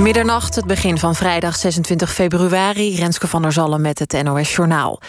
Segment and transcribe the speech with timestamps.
[0.00, 2.96] Middernacht, het begin van vrijdag 26 februari.
[2.96, 5.00] Renske van der Zallen met het NOS Journaal.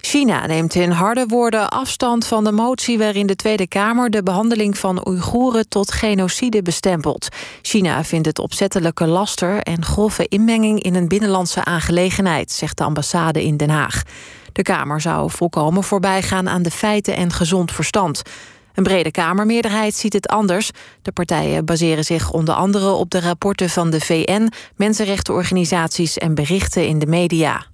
[0.00, 4.78] China neemt in harde woorden afstand van de motie waarin de Tweede Kamer de behandeling
[4.78, 7.28] van Oeigoeren tot genocide bestempelt.
[7.62, 13.44] China vindt het opzettelijke laster en grove inmenging in een binnenlandse aangelegenheid, zegt de ambassade
[13.44, 14.02] in Den Haag.
[14.52, 18.22] De Kamer zou volkomen voorbij gaan aan de feiten en gezond verstand.
[18.78, 20.70] Een brede Kamermeerderheid ziet het anders.
[21.02, 26.86] De partijen baseren zich onder andere op de rapporten van de VN, mensenrechtenorganisaties en berichten
[26.86, 27.66] in de media.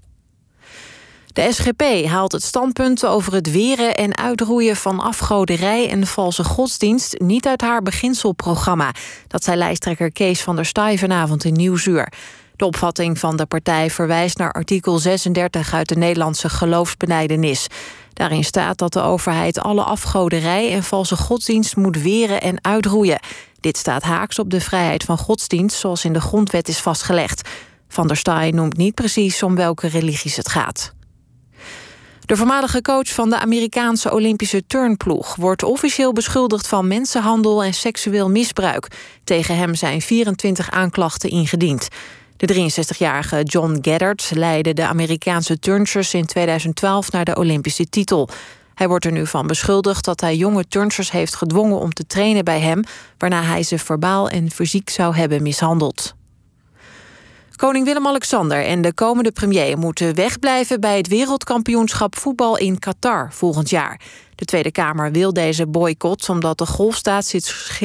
[1.27, 7.19] De SGP haalt het standpunt over het weren en uitroeien van afgoderij en valse godsdienst
[7.19, 8.95] niet uit haar beginselprogramma.
[9.27, 12.13] Dat zei lijsttrekker Kees van der Staaij vanavond in Nieuwsuur.
[12.57, 17.67] De opvatting van de partij verwijst naar artikel 36 uit de Nederlandse geloofsbenijdenis.
[18.15, 23.21] Daarin staat dat de overheid alle afgoderij en valse godsdienst moet weren en uitroeien.
[23.61, 27.49] Dit staat haaks op de vrijheid van godsdienst zoals in de grondwet is vastgelegd.
[27.89, 30.95] Van der Staaij noemt niet precies om welke religies het gaat.
[32.27, 38.31] De voormalige coach van de Amerikaanse Olympische turnploeg wordt officieel beschuldigd van mensenhandel en seksueel
[38.31, 38.89] misbruik.
[39.25, 41.89] Tegen hem zijn 24 aanklachten ingediend.
[42.37, 48.29] De 63-jarige John Gaddard leidde de Amerikaanse turnsters in 2012 naar de Olympische titel.
[48.75, 52.45] Hij wordt er nu van beschuldigd dat hij jonge turnsters heeft gedwongen om te trainen
[52.45, 52.85] bij hem,
[53.19, 56.15] waarna hij ze verbaal en fysiek zou hebben mishandeld.
[57.57, 63.71] Koning Willem-Alexander en de komende premier moeten wegblijven bij het wereldkampioenschap voetbal in Qatar volgend
[63.71, 64.01] jaar.
[64.35, 67.27] De Tweede Kamer wil deze boycott omdat de golfstaat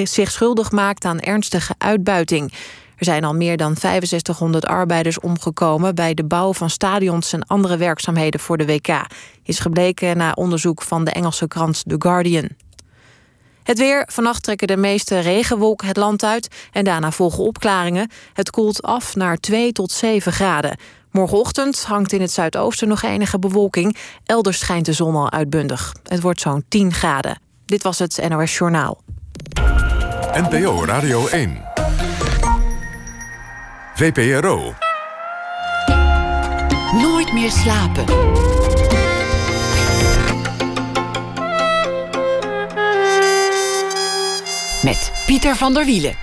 [0.03, 2.53] zich schuldig maakt aan ernstige uitbuiting.
[2.99, 7.77] Er zijn al meer dan 6500 arbeiders omgekomen bij de bouw van stadions en andere
[7.77, 9.05] werkzaamheden voor de WK,
[9.43, 12.49] is gebleken na onderzoek van de Engelse krant The Guardian.
[13.63, 14.07] Het weer.
[14.11, 18.09] Vannacht trekken de meeste regenwolken het land uit en daarna volgen opklaringen.
[18.33, 20.77] Het koelt af naar 2 tot 7 graden.
[21.11, 23.97] Morgenochtend hangt in het zuidoosten nog enige bewolking.
[24.25, 25.93] Elders schijnt de zon al uitbundig.
[26.03, 27.41] Het wordt zo'n 10 graden.
[27.65, 29.01] Dit was het NOS Journaal.
[30.33, 31.68] NPO Radio 1.
[33.99, 34.73] VPRO.
[37.01, 38.05] Nooit meer slapen.
[44.83, 46.13] Met Pieter van der Wielen.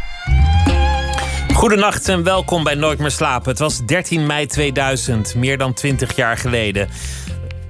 [1.55, 3.51] Goedenacht en welkom bij Nooit meer slapen.
[3.51, 6.89] Het was 13 mei 2000, meer dan 20 jaar geleden.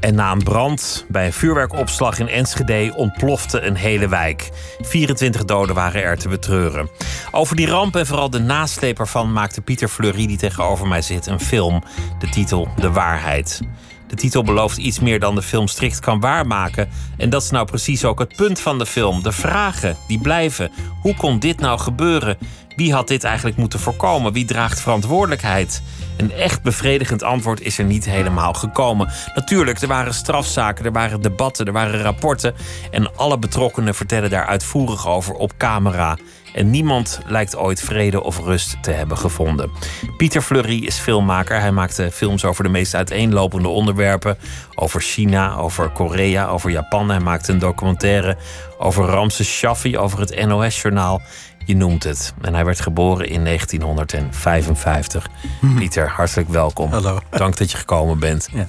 [0.07, 4.51] En na een brand bij een vuurwerkopslag in Enschede ontplofte een hele wijk.
[4.81, 6.89] 24 doden waren er te betreuren.
[7.31, 11.27] Over die ramp en vooral de nasleep ervan maakte Pieter Fleury, die tegenover mij zit,
[11.27, 11.83] een film.
[12.19, 13.61] De titel De Waarheid.
[14.07, 16.89] De titel belooft iets meer dan de film strikt kan waarmaken.
[17.17, 19.23] En dat is nou precies ook het punt van de film.
[19.23, 20.71] De vragen die blijven.
[21.03, 22.39] Hoe kon dit nou gebeuren?
[22.77, 24.33] Wie had dit eigenlijk moeten voorkomen?
[24.33, 25.83] Wie draagt verantwoordelijkheid?
[26.17, 29.11] Een echt bevredigend antwoord is er niet helemaal gekomen.
[29.35, 32.55] Natuurlijk, er waren strafzaken, er waren debatten, er waren rapporten.
[32.91, 36.17] En alle betrokkenen vertellen daar uitvoerig over op camera.
[36.55, 39.71] En niemand lijkt ooit vrede of rust te hebben gevonden.
[40.17, 41.61] Pieter Fleury is filmmaker.
[41.61, 44.39] Hij maakte films over de meest uiteenlopende onderwerpen.
[44.75, 47.09] Over China, over Korea, over Japan.
[47.09, 48.37] Hij maakte een documentaire
[48.79, 51.23] over Ramses Shaffi, over het NOS-journaal.
[51.67, 52.35] Je noemt het.
[52.41, 55.27] En hij werd geboren in 1955.
[55.61, 55.75] Hmm.
[55.79, 56.91] Pieter, hartelijk welkom.
[56.93, 57.19] Hallo.
[57.31, 58.49] Dank dat je gekomen bent.
[58.53, 58.69] Ja.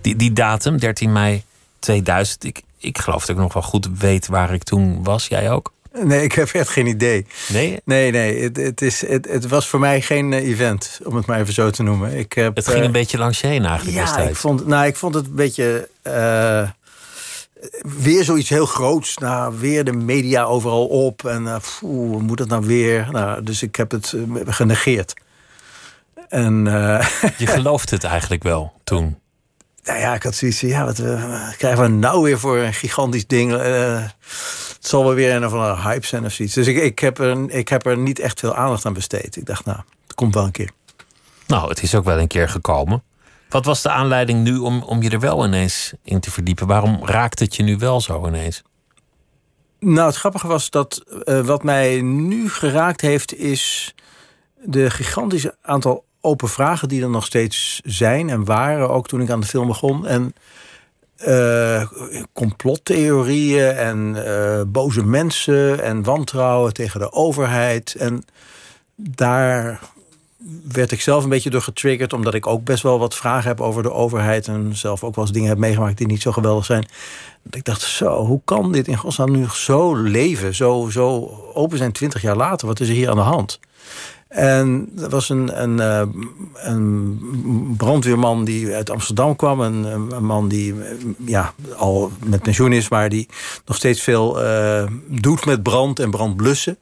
[0.00, 1.42] Die, die datum, 13 mei
[1.78, 5.26] 2000, ik, ik geloof dat ik nog wel goed weet waar ik toen was.
[5.26, 5.72] Jij ook?
[6.02, 7.26] Nee, ik heb echt geen idee.
[7.48, 7.80] Nee?
[7.84, 8.42] Nee, nee.
[8.42, 11.52] Het, het, is, het, het was voor mij geen eh, event, om het maar even
[11.54, 12.18] zo te noemen.
[12.18, 14.30] Ik heb, Het ging eh, een beetje langs je heen eigenlijk Ja, destijds.
[14.30, 15.88] ik vond, nou, ik vond het een beetje.
[16.02, 16.68] eh,
[17.82, 19.18] weer zoiets heel groots.
[19.18, 21.24] Nou, weer de media overal op.
[21.24, 23.08] En poeh, hoe moet dat nou weer?
[23.10, 25.14] Nou, dus ik heb het eh, genegeerd.
[26.28, 29.18] En eh, Je gelooft het eigenlijk wel toen.
[29.84, 30.96] nou ja, ik had zoiets van, ja, wat
[31.56, 33.52] krijgen we nou weer voor een gigantisch ding?
[33.52, 36.54] Het zal wel weer een of andere hype zijn of zoiets.
[36.54, 39.36] Dus ik, ik, heb er, ik heb er niet echt veel aandacht aan besteed.
[39.36, 40.70] Ik dacht, nou, het komt wel een keer.
[41.46, 43.02] Nou, het is ook wel een keer gekomen.
[43.50, 46.66] Wat was de aanleiding nu om, om je er wel ineens in te verdiepen?
[46.66, 48.62] Waarom raakt het je nu wel zo ineens?
[49.78, 53.94] Nou, het grappige was dat eh, wat mij nu geraakt heeft, is
[54.64, 59.30] de gigantische aantal open vragen die er nog steeds zijn en waren, ook toen ik
[59.30, 60.06] aan de film begon.
[60.06, 60.34] En
[61.16, 61.86] eh,
[62.32, 67.94] complottheorieën en eh, boze mensen en wantrouwen tegen de overheid.
[67.94, 68.24] En
[68.94, 69.80] daar
[70.72, 73.60] werd ik zelf een beetje door getriggerd, omdat ik ook best wel wat vragen heb
[73.60, 76.64] over de overheid en zelf ook wel eens dingen heb meegemaakt die niet zo geweldig
[76.64, 76.88] zijn.
[77.42, 81.78] Dat ik dacht, zo, hoe kan dit in godsnaam nu zo leven, zo, zo open
[81.78, 82.66] zijn twintig jaar later?
[82.66, 83.60] Wat is er hier aan de hand?
[84.28, 86.02] En er was een, een, eh,
[86.54, 89.60] een brandweerman die uit Amsterdam kwam.
[89.60, 90.74] Een, man die
[91.26, 93.28] ja, al met pensioen is, maar die
[93.66, 96.78] nog steeds veel uh, doet met brand en brandblussen.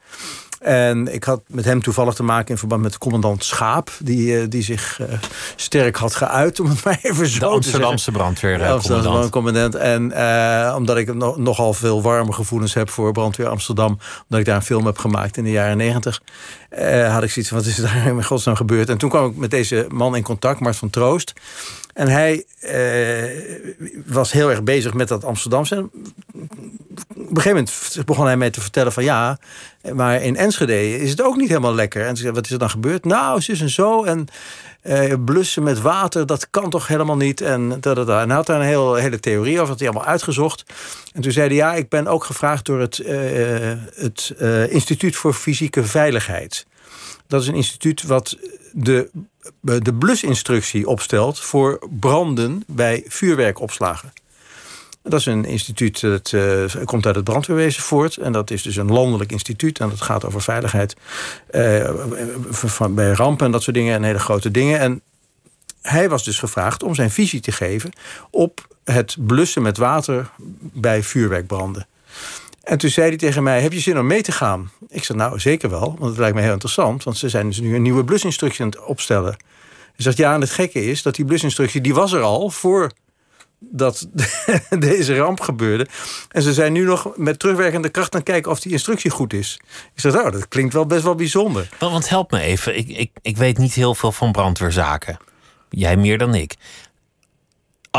[0.59, 3.91] En ik had met hem toevallig te maken in verband met commandant Schaap...
[3.99, 5.07] die, uh, die zich uh,
[5.55, 9.75] sterk had geuit, om het maar even zo de Amsterdamse brandweer, de Amsterdamse commandant.
[9.75, 13.99] En uh, omdat ik no nogal veel warme gevoelens heb voor brandweer Amsterdam...
[14.23, 16.21] omdat ik daar een film heb gemaakt in de jaren negentig...
[17.09, 18.89] had ik zoiets van, wat is daar in godsnaam gebeurd?
[18.89, 21.33] En toen kwam ik met deze man in contact, Mart van Troost...
[21.93, 22.45] En hij
[24.05, 25.89] was heel erg bezig met dat Amsterdamse.
[27.07, 29.39] Op een gegeven moment begon hij mij te vertellen van ja,
[29.93, 32.05] maar in Enschede is het ook niet helemaal lekker.
[32.05, 33.05] En wat is er dan gebeurd?
[33.05, 34.03] Nou, ze is en zo.
[34.03, 34.27] En
[34.83, 37.41] uh, blussen met water, dat kan toch helemaal niet.
[37.41, 38.21] En, da, da, da.
[38.21, 40.63] en hij had daar een heel, hele theorie over, dat hij allemaal uitgezocht.
[41.13, 43.07] En toen zei hij, ja, ik ben ook gevraagd door het, uh,
[43.95, 46.65] het uh, Instituut voor Fysieke Veiligheid.
[47.27, 48.37] Dat is een instituut wat
[48.71, 49.09] de,
[49.61, 54.13] de blusinstructie opstelt voor branden bij vuurwerkopslagen.
[55.09, 58.17] Dat is een instituut dat uh, komt uit het brandweerwezen voort.
[58.17, 59.79] En dat is dus een landelijk instituut.
[59.79, 60.95] En dat gaat over veiligheid
[61.51, 61.89] uh,
[62.49, 63.95] van, bij rampen en dat soort dingen.
[63.95, 64.79] En hele grote dingen.
[64.79, 65.01] En
[65.81, 67.91] hij was dus gevraagd om zijn visie te geven
[68.29, 70.29] op het blussen met water
[70.59, 71.87] bij vuurwerkbranden.
[72.63, 74.71] En toen zei hij tegen mij: Heb je zin om mee te gaan?
[74.89, 77.03] Ik zei: Nou, zeker wel, want het lijkt me heel interessant.
[77.03, 79.37] Want ze zijn dus nu een nieuwe blusinstructie aan het opstellen.
[79.77, 82.91] Hij zegt: Ja, en het gekke is dat die blusinstructie die was er al voor
[83.59, 84.07] dat
[84.79, 85.87] deze ramp gebeurde.
[86.29, 89.59] En ze zijn nu nog met terugwerkende kracht aan kijken of die instructie goed is.
[89.93, 91.69] Ik zeg, nou, dat klinkt wel best wel bijzonder.
[91.79, 95.17] Want, want help me even, ik, ik, ik weet niet heel veel van brandweerzaken.
[95.69, 96.55] Jij meer dan ik.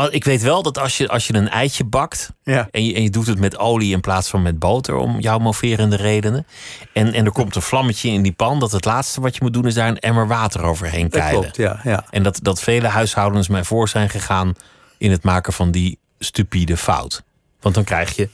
[0.09, 2.67] Ik weet wel dat als je, als je een eitje bakt ja.
[2.71, 5.37] en, je, en je doet het met olie in plaats van met boter, om jouw
[5.37, 6.47] moverende redenen.
[6.93, 9.53] En, en er komt een vlammetje in die pan, dat het laatste wat je moet
[9.53, 11.41] doen is daar een emmer water overheen keilen.
[11.41, 12.05] Dat klopt, ja, ja.
[12.09, 14.55] En dat, dat vele huishoudens mij voor zijn gegaan
[15.01, 17.23] in het maken van die stupide fout.
[17.61, 18.29] Want dan krijg je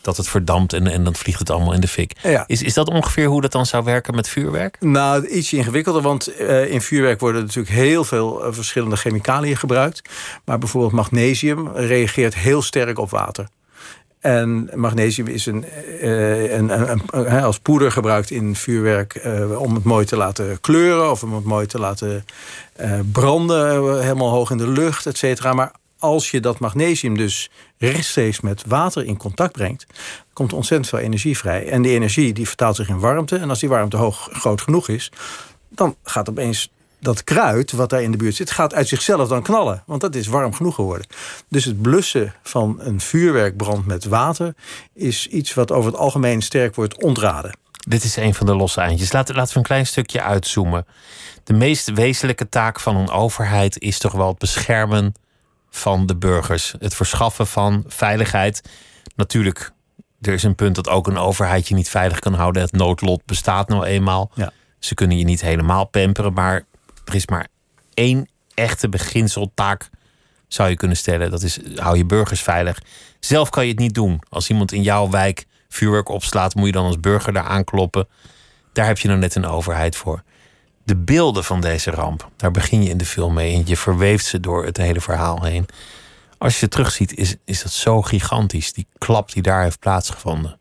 [0.00, 2.12] dat het verdampt en, en dan vliegt het allemaal in de fik.
[2.22, 2.44] Ja.
[2.46, 4.76] Is, is dat ongeveer hoe dat dan zou werken met vuurwerk?
[4.80, 10.02] Nou, iets ingewikkelder, want uh, in vuurwerk worden natuurlijk heel veel uh, verschillende chemicaliën gebruikt.
[10.44, 13.48] Maar bijvoorbeeld magnesium reageert heel sterk op water.
[14.20, 15.64] En magnesium is een,
[16.02, 20.60] uh, een, een, een, als poeder gebruikt in vuurwerk uh, om het mooi te laten
[20.60, 22.24] kleuren of om het mooi te laten
[22.80, 25.52] uh, branden, helemaal hoog in de lucht, et cetera.
[25.52, 25.72] Maar
[26.02, 29.86] als je dat magnesium dus rechtstreeks met water in contact brengt,
[30.32, 31.68] komt ontzettend veel energie vrij.
[31.68, 33.36] En die energie die vertaalt zich in warmte.
[33.36, 35.12] En als die warmte hoog, groot genoeg is,
[35.68, 36.70] dan gaat opeens
[37.00, 39.82] dat kruid wat daar in de buurt zit, gaat uit zichzelf dan knallen.
[39.86, 41.06] Want dat is warm genoeg geworden.
[41.48, 44.54] Dus het blussen van een vuurwerkbrand met water
[44.94, 47.56] is iets wat over het algemeen sterk wordt ontraden.
[47.88, 49.12] Dit is een van de losse eindjes.
[49.12, 50.86] Laten we een klein stukje uitzoomen.
[51.44, 55.14] De meest wezenlijke taak van een overheid is toch wel het beschermen
[55.74, 56.74] van de burgers.
[56.78, 58.62] Het verschaffen van veiligheid.
[59.16, 59.72] Natuurlijk,
[60.20, 62.62] er is een punt dat ook een overheid je niet veilig kan houden.
[62.62, 64.30] Het noodlot bestaat nou eenmaal.
[64.34, 64.52] Ja.
[64.78, 66.64] Ze kunnen je niet helemaal pamperen, maar
[67.04, 67.48] er is maar
[67.94, 69.90] één echte beginseltaak,
[70.48, 71.30] zou je kunnen stellen.
[71.30, 72.78] Dat is, hou je burgers veilig.
[73.20, 74.22] Zelf kan je het niet doen.
[74.28, 78.08] Als iemand in jouw wijk vuurwerk opslaat, moet je dan als burger daar aankloppen.
[78.72, 80.22] Daar heb je nou net een overheid voor
[80.84, 84.26] de beelden van deze ramp, daar begin je in de film mee en je verweeft
[84.26, 85.66] ze door het hele verhaal heen.
[86.38, 88.72] Als je ze terugziet, is, is dat zo gigantisch.
[88.72, 90.58] Die klap die daar heeft plaatsgevonden.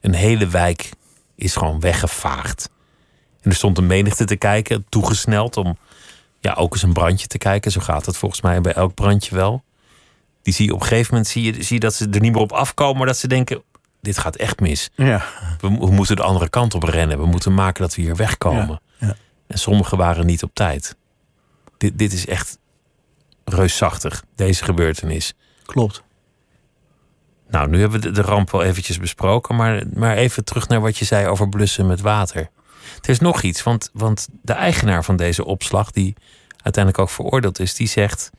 [0.00, 0.90] Een hele wijk
[1.34, 2.70] is gewoon weggevaagd.
[3.40, 5.78] En er stond een menigte te kijken, toegesneld om
[6.40, 7.70] ja, ook eens een brandje te kijken.
[7.70, 9.64] Zo gaat het volgens mij bij elk brandje wel.
[10.42, 12.32] Die zie je op een gegeven moment zie je, zie je dat ze er niet
[12.32, 13.62] meer op afkomen, maar dat ze denken:
[14.00, 14.90] dit gaat echt mis.
[14.94, 15.24] Ja.
[15.60, 17.18] We, we moeten de andere kant op rennen.
[17.18, 18.68] We moeten maken dat we hier wegkomen.
[18.68, 18.80] Ja.
[19.46, 20.96] En sommigen waren niet op tijd.
[21.76, 22.58] Dit, dit is echt
[23.44, 25.34] reusachtig, deze gebeurtenis.
[25.64, 26.02] Klopt.
[27.48, 30.80] Nou, nu hebben we de, de ramp wel eventjes besproken, maar, maar even terug naar
[30.80, 32.50] wat je zei over blussen met water.
[33.02, 36.14] Er is nog iets, want, want de eigenaar van deze opslag, die
[36.62, 38.30] uiteindelijk ook veroordeeld is, die zegt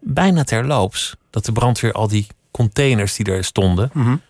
[0.00, 4.20] bijna terloops dat de brandweer al die containers die er stonden mm -hmm.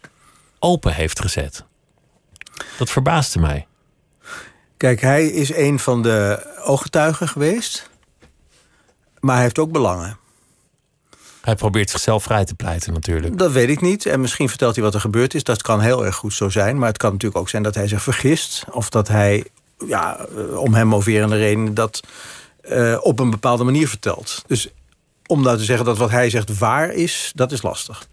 [0.58, 1.64] open heeft gezet.
[2.78, 3.66] Dat verbaasde mij.
[4.76, 7.90] Kijk, hij is een van de ooggetuigen geweest.
[9.21, 10.18] Maar hij heeft ook belangen.
[11.40, 13.38] Hij probeert zichzelf vrij te pleiten natuurlijk.
[13.38, 14.06] Dat weet ik niet.
[14.06, 15.45] En misschien vertelt hij wat er gebeurd is.
[15.45, 16.78] Dat kan heel erg goed zo zijn.
[16.78, 18.64] Maar het kan natuurlijk ook zijn dat hij zich vergist.
[18.71, 19.45] Of dat hij,
[19.87, 21.75] ja, om hem moverende reden...
[21.75, 22.00] dat
[22.71, 24.42] uh, op een bepaalde manier vertelt.
[24.47, 24.68] Dus
[25.26, 28.09] om nou te zeggen dat wat hij zegt waar is, dat is lastig.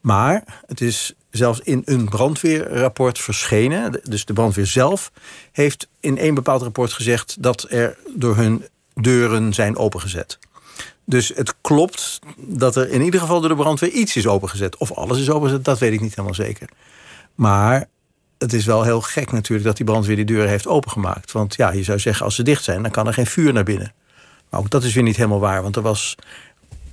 [0.00, 4.00] Maar het is zelfs in een brandweerrapport verschenen.
[4.02, 5.12] Dus de brandweer zelf
[5.52, 10.38] heeft in één bepaald rapport gezegd dat er door hun deuren zijn opengezet.
[11.04, 14.76] Dus het klopt dat er in ieder geval door de brandweer iets is opengezet.
[14.76, 16.68] Of alles is opengezet, dat weet ik niet helemaal zeker.
[17.34, 17.88] Maar
[18.38, 21.32] het is wel heel gek natuurlijk dat die brandweer die deuren heeft opengemaakt.
[21.32, 23.64] Want ja, je zou zeggen als ze dicht zijn, dan kan er geen vuur naar
[23.64, 23.94] binnen.
[24.50, 25.62] Maar ook dat is weer niet helemaal waar.
[25.62, 26.14] Want er was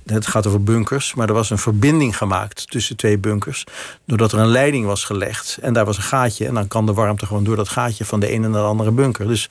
[0.06, 3.64] het gaat over bunkers, maar er was een verbinding gemaakt tussen twee bunkers.
[4.04, 6.46] Doordat er een leiding was gelegd en daar was een gaatje.
[6.46, 8.90] En dan kan de warmte gewoon door dat gaatje van de ene naar de andere
[8.90, 9.26] bunker.
[9.26, 9.50] Dus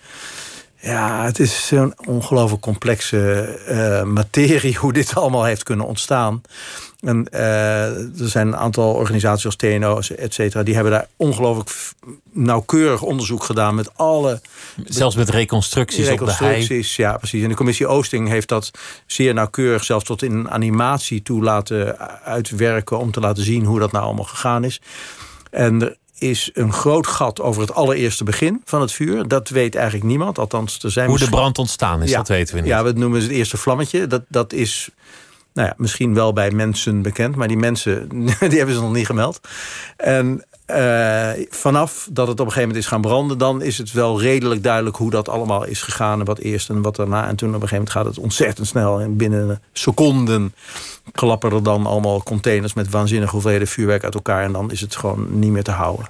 [0.82, 6.42] ja, het is zo'n ongelooflijk complexe uh, materie hoe dit allemaal heeft kunnen ontstaan.
[7.02, 11.72] En uh, er zijn een aantal organisaties als TNO, et cetera, die hebben daar ongelooflijk
[12.32, 14.42] nauwkeurig onderzoek gedaan met alle.
[14.86, 17.44] Zelfs met reconstructies, reconstructies op de Ja, precies.
[17.44, 18.72] En de commissie Oosting heeft dat
[19.06, 23.80] zeer nauwkeurig, zelfs tot in een animatie toe laten uitwerken om te laten zien hoe
[23.80, 24.82] dat nou allemaal gegaan is.
[25.52, 29.28] En er is een groot gat over het allereerste begin van het vuur.
[29.28, 30.40] Dat weet eigenlijk niemand.
[30.40, 32.70] Althans, er zijn Hoe de brand ontstaan is, dat weten we niet.
[32.70, 34.08] Ja, we noemen het eerste vlammetje.
[34.08, 34.90] Dat, dat is
[35.54, 38.10] nou ja, misschien wel bij mensen bekend, maar die mensen
[38.50, 39.40] die hebben ze nog niet gemeld.
[39.98, 43.92] En uh, vanaf dat het op een gegeven moment is gaan branden, dan is het
[43.92, 46.20] wel redelijk duidelijk hoe dat allemaal is gegaan.
[46.20, 47.28] En wat eerst en wat daarna.
[47.28, 49.00] En toen op een gegeven moment gaat het ontzettend snel.
[49.00, 50.54] En binnen seconden
[51.12, 54.44] klappen er dan allemaal containers met waanzinnige hoeveelheden vuurwerk uit elkaar.
[54.44, 56.10] En dan is het gewoon niet meer te houden.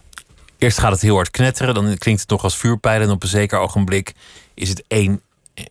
[0.57, 3.07] Eerst gaat het heel hard knetteren, dan klinkt het nog als vuurpijlen.
[3.07, 4.13] En op een zeker ogenblik
[4.53, 5.21] is het één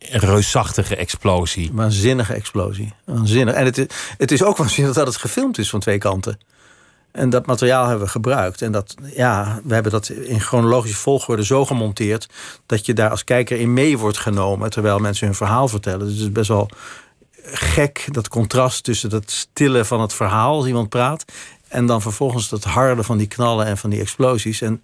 [0.01, 1.71] reusachtige explosie.
[1.73, 2.93] Waanzinnige explosie.
[3.05, 3.55] Waanzinnig.
[3.55, 3.87] En het is,
[4.19, 6.39] het is ook waanzinnig dat het gefilmd is van twee kanten.
[7.13, 8.63] En dat materiaal hebben we gebruikt.
[8.63, 12.29] En dat, ja, we hebben dat in chronologische volgorde zo gemonteerd...
[12.67, 14.71] dat je daar als kijker in mee wordt genomen...
[14.71, 16.07] terwijl mensen hun verhaal vertellen.
[16.07, 16.71] Dus het is best wel
[17.45, 20.57] gek, dat contrast tussen dat stille van het verhaal...
[20.57, 21.25] als iemand praat...
[21.69, 24.61] en dan vervolgens dat harde van die knallen en van die explosies.
[24.61, 24.83] En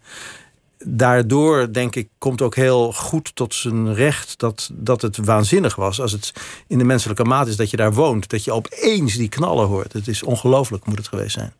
[0.84, 6.00] daardoor, denk ik, komt ook heel goed tot zijn recht dat, dat het waanzinnig was.
[6.00, 6.32] Als het
[6.66, 9.92] in de menselijke maat is dat je daar woont, dat je opeens die knallen hoort.
[9.92, 11.52] Het is ongelooflijk, moet het geweest zijn.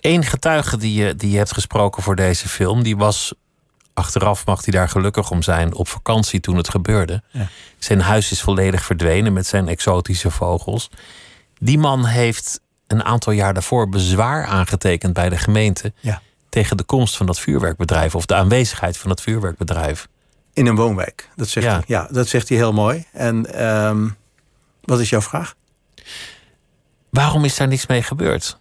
[0.00, 3.34] Eén getuige die je, die je hebt gesproken voor deze film, die was
[3.94, 7.22] achteraf, mag hij daar gelukkig om zijn, op vakantie toen het gebeurde.
[7.30, 7.48] Ja.
[7.78, 10.90] Zijn huis is volledig verdwenen met zijn exotische vogels.
[11.58, 15.92] Die man heeft een aantal jaar daarvoor bezwaar aangetekend bij de gemeente.
[16.00, 16.22] Ja
[16.54, 20.08] tegen de komst van dat vuurwerkbedrijf of de aanwezigheid van dat vuurwerkbedrijf.
[20.52, 21.28] In een woonwijk.
[21.36, 21.72] Dat zegt, ja.
[21.72, 21.82] Hij.
[21.86, 23.04] Ja, dat zegt hij heel mooi.
[23.12, 24.16] En um,
[24.80, 25.54] wat is jouw vraag?
[27.10, 28.58] Waarom is daar niets mee gebeurd?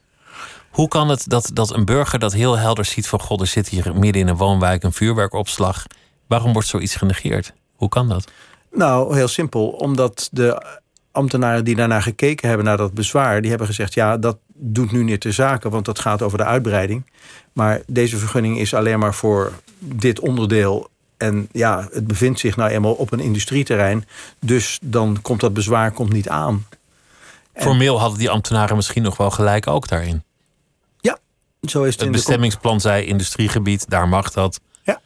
[0.70, 3.70] Hoe kan het dat, dat een burger dat heel helder ziet van god, er zit
[3.70, 5.86] hier midden in een woonwijk een vuurwerkopslag.
[6.28, 7.54] Waarom wordt zoiets genegeerd?
[7.76, 8.32] Hoe kan dat?
[8.72, 9.68] Nou, heel simpel.
[9.70, 10.80] Omdat de
[11.12, 15.04] ambtenaren die daarnaar gekeken hebben, naar dat bezwaar, die hebben gezegd: ja, dat doet nu
[15.04, 17.06] niet de zaken, want dat gaat over de uitbreiding.
[17.54, 20.90] Maar deze vergunning is alleen maar voor dit onderdeel.
[21.18, 24.06] En ja, het bevindt zich nou eenmaal op een industrieterrein.
[24.40, 26.66] Dus dan komt dat bezwaar komt niet aan.
[27.56, 30.24] Formeel hadden die ambtenaren misschien nog wel gelijk ook daarin.
[31.00, 31.20] Ja,
[31.62, 32.02] zo is het.
[32.02, 34.60] Het bestemmingsplan zei industriegebied, daar mag dat.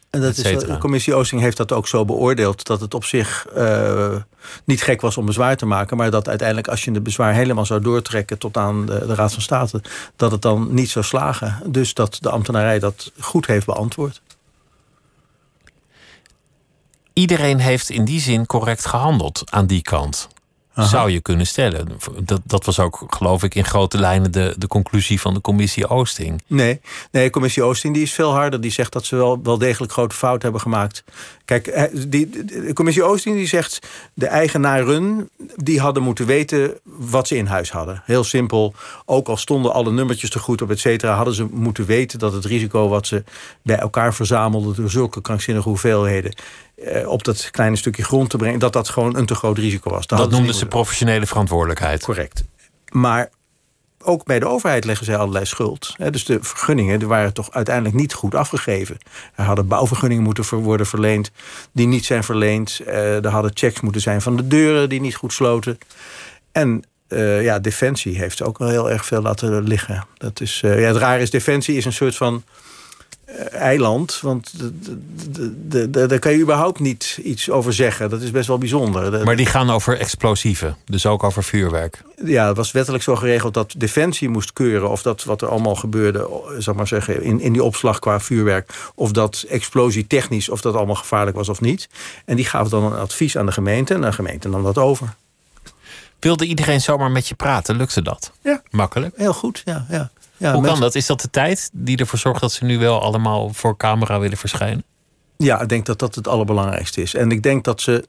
[0.09, 2.65] En dat is, de commissie Oosting heeft dat ook zo beoordeeld.
[2.65, 4.15] Dat het op zich uh,
[4.63, 5.97] niet gek was om bezwaar te maken.
[5.97, 9.33] Maar dat uiteindelijk als je de bezwaar helemaal zou doortrekken tot aan de, de, Raad
[9.33, 9.81] van State.
[10.15, 11.61] Dat het dan niet zou slagen.
[11.65, 14.21] Dus dat de ambtenarij dat goed heeft beantwoord.
[17.13, 20.27] Iedereen heeft in die zin correct gehandeld aan die kant.
[20.86, 21.88] Zou je kunnen stellen.
[22.19, 25.88] Dat, dat was ook, geloof ik, in grote lijnen de, de conclusie van de commissie
[25.88, 26.41] Oosting.
[26.48, 26.81] Nee,
[27.12, 28.62] nee, commissie Oosting die is veel harder.
[28.62, 31.03] Die zegt dat ze wel, wel degelijk grote fouten hebben gemaakt.
[31.46, 33.79] Kijk, die, de commissie Oosting die zegt...
[34.13, 38.01] de eigenaren die hadden moeten weten wat ze in huis hadden.
[38.05, 38.74] Heel simpel.
[39.05, 41.15] Ook al stonden alle nummertjes er goed op, et cetera...
[41.15, 43.24] hadden ze moeten weten dat het risico wat ze
[43.62, 44.75] bij elkaar verzamelden...
[44.75, 46.36] door zulke krankzinnige hoeveelheden
[46.84, 49.89] eh, op dat kleine stukje grond te brengen, dat dat gewoon een te groot risico
[49.89, 50.07] was.
[50.07, 52.03] Dat, noemden ze professionele verantwoordelijkheid.
[52.03, 52.43] Correct.
[52.91, 53.29] Maar
[54.03, 55.96] ook bij de overheid leggen zij allerlei schuld.
[56.12, 58.98] Dus de vergunningen die waren toch uiteindelijk niet goed afgegeven.
[59.36, 61.31] Er hadden bouwvergunningen moeten worden verleend
[61.72, 62.79] die niet zijn verleend.
[62.79, 65.77] Eh, er hadden checks moeten zijn van de deuren die niet goed sloten.
[66.51, 70.07] En uh, ja, Defensie heeft ook wel heel erg veel laten liggen.
[70.17, 72.66] Dat is, ja, het raar is, Defensie is een soort van eh,
[73.51, 74.19] eiland.
[74.22, 74.53] Want
[75.91, 78.10] daar kan je überhaupt niet iets over zeggen.
[78.10, 79.25] Dat is best wel bijzonder.
[79.25, 82.03] Maar die gaan over explosieven, dus ook over vuurwerk.
[82.24, 84.89] Ja, het was wettelijk zo geregeld dat Defensie moest keuren...
[84.89, 88.74] of dat wat er allemaal gebeurde, zeg maar zeggen, in, in die opslag qua vuurwerk...
[88.96, 91.89] of dat explosie technisch, of dat allemaal gevaarlijk was of niet.
[92.25, 95.15] En die gaven dan een advies aan de gemeente en de gemeente nam dat over.
[96.19, 97.75] Wilde iedereen zomaar met je praten?
[97.75, 98.31] Lukte dat?
[98.41, 98.62] Ja.
[98.69, 99.17] Makkelijk?
[99.17, 99.86] Heel goed, ja.
[99.89, 100.10] ja.
[100.38, 100.96] Ja Hoe kan mensen- dat?
[100.96, 104.38] Is dat de tijd die ervoor zorgt dat ze nu wel allemaal voor camera willen
[104.38, 104.84] verschijnen?
[105.38, 107.13] Ja, ik denk dat dat het allerbelangrijkste is.
[107.13, 108.06] En ik denk dat ze.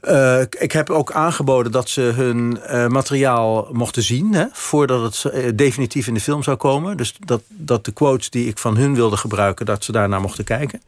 [0.00, 4.34] eh, ik heb ook aangeboden dat ze hun eh, materiaal mochten zien.
[4.34, 6.96] Hè, voordat het eh, definitief in de film zou komen.
[6.96, 10.44] Dus dat, dat de quotes die ik van hun wilde gebruiken, dat ze daarna mochten
[10.44, 10.82] kijken.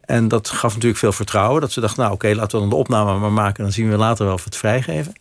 [0.00, 1.60] En dat gaf natuurlijk veel vertrouwen.
[1.60, 3.62] Dat ze dachten, nou oké, laten we dan de opname maar maken.
[3.64, 5.12] Dan zien we later wel of we het vrijgeven.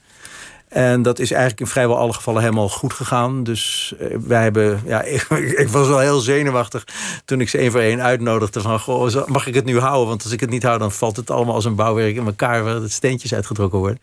[0.68, 3.44] En dat is eigenlijk in vrijwel alle gevallen helemaal goed gegaan.
[3.44, 5.02] Dus eh, wij hebben, ja,
[5.64, 6.88] ik, was wel heel zenuwachtig
[7.26, 10.08] toen ik ze één voor één uitnodigde van, goh, mag ik het nu houden?
[10.08, 12.64] Want als ik het niet hou, dan valt het allemaal als een bouwwerk in elkaar
[12.64, 14.00] waar de steentjes uitgetrokken worden.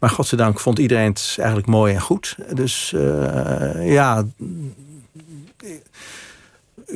[0.00, 2.36] Maar godzijdank vond iedereen het eigenlijk mooi en goed.
[2.54, 4.24] Dus eh, ja.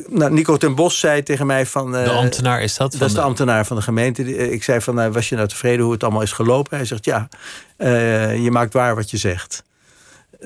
[0.08, 1.92] Nou, Nico ten Bos zei tegen mij van...
[1.92, 2.92] De eh, ambtenaar is dat?
[2.92, 4.24] dat is de ambtenaar van de gemeente.
[4.24, 6.76] Die- Ik zei van, eh, was je nou tevreden hoe het allemaal is gelopen?
[6.76, 7.28] Hij zegt, ja,
[7.76, 9.62] eh, je maakt waar wat je zegt.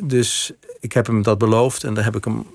[0.01, 2.47] Dus ik heb hem dat beloofd en daar heb ik hem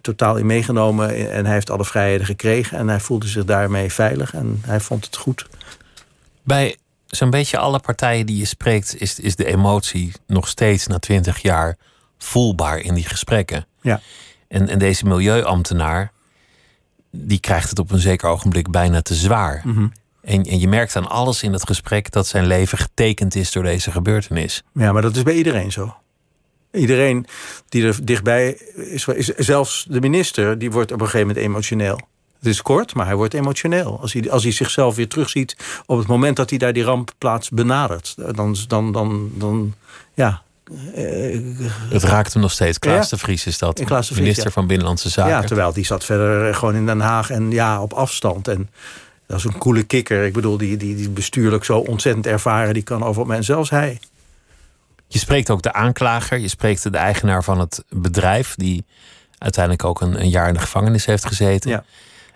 [0.00, 1.30] totaal in meegenomen.
[1.30, 5.04] En hij heeft alle vrijheden gekregen en hij voelde zich daarmee veilig en hij vond
[5.04, 5.46] het goed.
[6.42, 6.76] Bij
[7.06, 11.38] zo'n beetje alle partijen die je spreekt, is, is de emotie nog steeds na twintig
[11.38, 11.76] jaar
[12.18, 13.66] voelbaar in die gesprekken.
[13.80, 14.00] Ja.
[14.48, 16.12] En, en deze milieuambtenaar,
[17.18, 19.62] die krijgt het op een zeker ogenblik bijna te zwaar.
[19.64, 19.86] Mhm.
[20.22, 23.62] En, en je merkt aan alles in het gesprek dat zijn leven getekend is door
[23.62, 24.62] deze gebeurtenis.
[24.72, 25.96] Ja, maar dat is bij iedereen zo.
[26.72, 27.26] Iedereen
[27.68, 32.00] die er dichtbij is, is zelfs de minister, die wordt op een gegeven moment emotioneel.
[32.38, 34.00] Het is kort, maar hij wordt emotioneel.
[34.00, 35.56] Als hij, als hij zichzelf weer terugziet
[35.86, 38.14] op het moment dat hij daar die rampplaats benadert.
[38.36, 39.74] Dan, dan, dan, dan
[40.14, 40.42] ja.
[40.94, 41.40] Eh,
[41.90, 42.78] Het raakt hem nog steeds.
[42.78, 43.16] Klaas Ja.
[43.16, 44.52] de Vries is dat, Klaas de Vries, minister ja.
[44.52, 45.32] van Binnenlandse Zaken.
[45.32, 48.48] Ja, terwijl die zat verder gewoon in Den Haag en ja, op afstand.
[48.48, 48.70] En
[49.26, 50.24] dat is een coole kikker.
[50.24, 54.00] Ik bedoel, die, die, die bestuurlijk zo ontzettend ervaren, die kan over en zelfs hij.
[55.08, 58.84] Je spreekt ook de aanklager, je spreekt de eigenaar van het bedrijf, die
[59.38, 61.70] uiteindelijk ook een, een jaar in de gevangenis heeft gezeten.
[61.70, 61.84] Ja.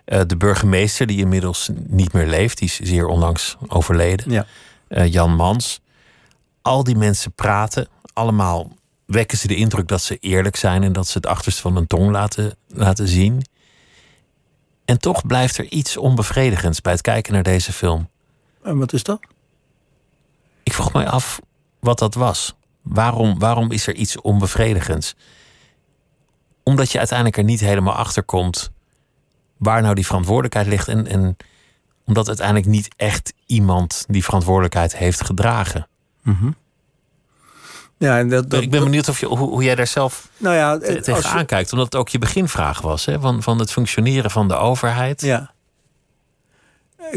[0.04, 4.30] Eh, de burgemeester, die inmiddels niet meer leeft, die is zeer onlangs overleden.
[4.30, 4.46] Ja.
[4.88, 5.80] Eh, Jan Mans.
[6.62, 8.72] Al die mensen praten, allemaal
[9.06, 11.86] wekken ze de indruk dat ze eerlijk zijn en dat ze het achterste van hun
[11.86, 13.44] tong laten, laten zien.
[14.84, 18.08] En toch blijft er iets onbevredigends bij het kijken naar deze film.
[18.62, 19.20] En wat is dat?
[20.62, 21.40] Ik vroeg mij af
[21.80, 22.54] wat dat was.
[22.82, 25.14] Waarom, waarom is er iets onbevredigends?
[26.62, 28.70] Omdat je uiteindelijk er niet helemaal achter komt
[29.60, 30.88] waar nou die verantwoordelijkheid ligt.
[30.88, 31.36] En, en
[32.04, 35.88] omdat uiteindelijk niet echt iemand die verantwoordelijkheid heeft gedragen.
[38.00, 40.56] Ja, en dat, dat, ik ben benieuwd of je, hoe, hoe jij daar zelf nou
[40.56, 41.72] ja, te- tegenaan kijkt.
[41.72, 43.20] Omdat het ook je beginvraag was hè?
[43.20, 45.20] Van, van het functioneren van de overheid.
[45.20, 45.52] Ja.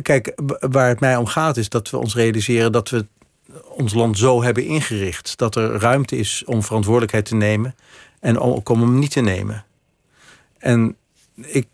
[0.01, 3.05] Kijk, waar het mij om gaat is dat we ons realiseren dat we
[3.67, 5.37] ons land zo hebben ingericht.
[5.37, 7.75] Dat er ruimte is om verantwoordelijkheid te nemen
[8.19, 9.65] en ook om hem niet te nemen.
[10.57, 10.95] En
[11.35, 11.67] ik,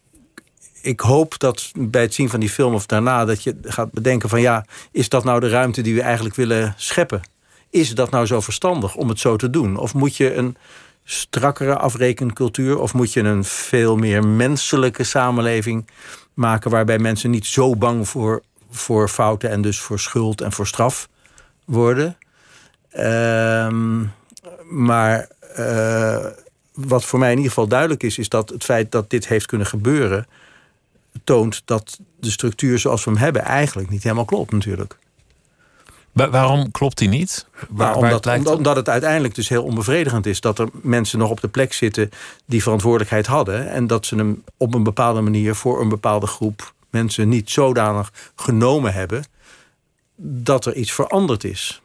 [0.82, 3.26] ik hoop dat bij het zien van die film of daarna...
[3.26, 6.74] dat je gaat bedenken van ja, is dat nou de ruimte die we eigenlijk willen
[6.78, 7.22] scheppen?
[7.70, 9.78] Is dat nou zo verstandig om het zo te doen?
[9.78, 10.58] Of moet je een
[11.04, 12.80] strakkere afrekencultuur...
[12.80, 15.88] of moet je een veel meer menselijke samenleving
[16.34, 16.72] maken...
[16.72, 19.50] waarbij mensen niet zo bang voor, voor fouten...
[19.50, 21.10] en dus voor schuld en voor straf
[21.66, 22.18] worden.
[22.90, 24.06] Ehm,
[24.70, 26.26] maar eh,
[26.74, 28.18] wat voor mij in ieder geval duidelijk is...
[28.18, 30.28] is dat het feit dat dit heeft kunnen gebeuren...
[31.24, 33.42] toont dat de structuur zoals we hem hebben...
[33.42, 34.98] eigenlijk niet helemaal klopt natuurlijk.
[36.20, 37.46] Wa- waarom klopt die niet?
[37.54, 40.42] Waar, Maar waar omdat, het lijkt omdat, het uiteindelijk dus heel onbevredigend is...
[40.42, 42.10] dat er mensen nog op de plek zitten
[42.46, 43.70] die verantwoordelijkheid hadden...
[43.70, 47.30] en dat ze hem op een bepaalde manier voor een bepaalde groep mensen...
[47.30, 49.24] niet zodanig genomen hebben
[50.22, 51.82] dat er iets veranderd is.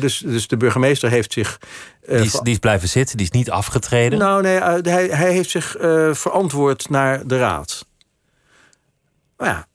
[0.00, 1.60] Dus, dus de burgemeester heeft zich...
[2.02, 4.18] eh, Die is, ver- die is blijven zitten, die is niet afgetreden.
[4.18, 7.86] nou, nee, eh, hij, hij heeft zich eh, verantwoord naar de raad.
[9.36, 9.66] Maar ja,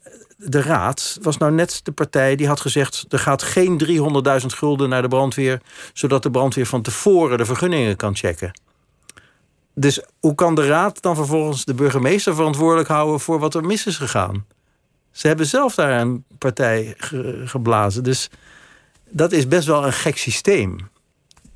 [0.46, 3.06] de raad was nou net de partij die had gezegd...
[3.10, 3.82] er gaat geen
[4.42, 5.62] 300.000 gulden naar de brandweer...
[5.94, 8.60] zodat de brandweer van tevoren de vergunningen kan checken.
[9.76, 13.20] Dus hoe kan de raad dan vervolgens de burgemeester verantwoordelijk houden...
[13.20, 14.46] voor wat er mis is gegaan?
[15.12, 18.04] Ze hebben zelf daar een partij ge- geblazen.
[18.04, 18.30] Dus
[19.10, 20.78] dat is best wel een gek systeem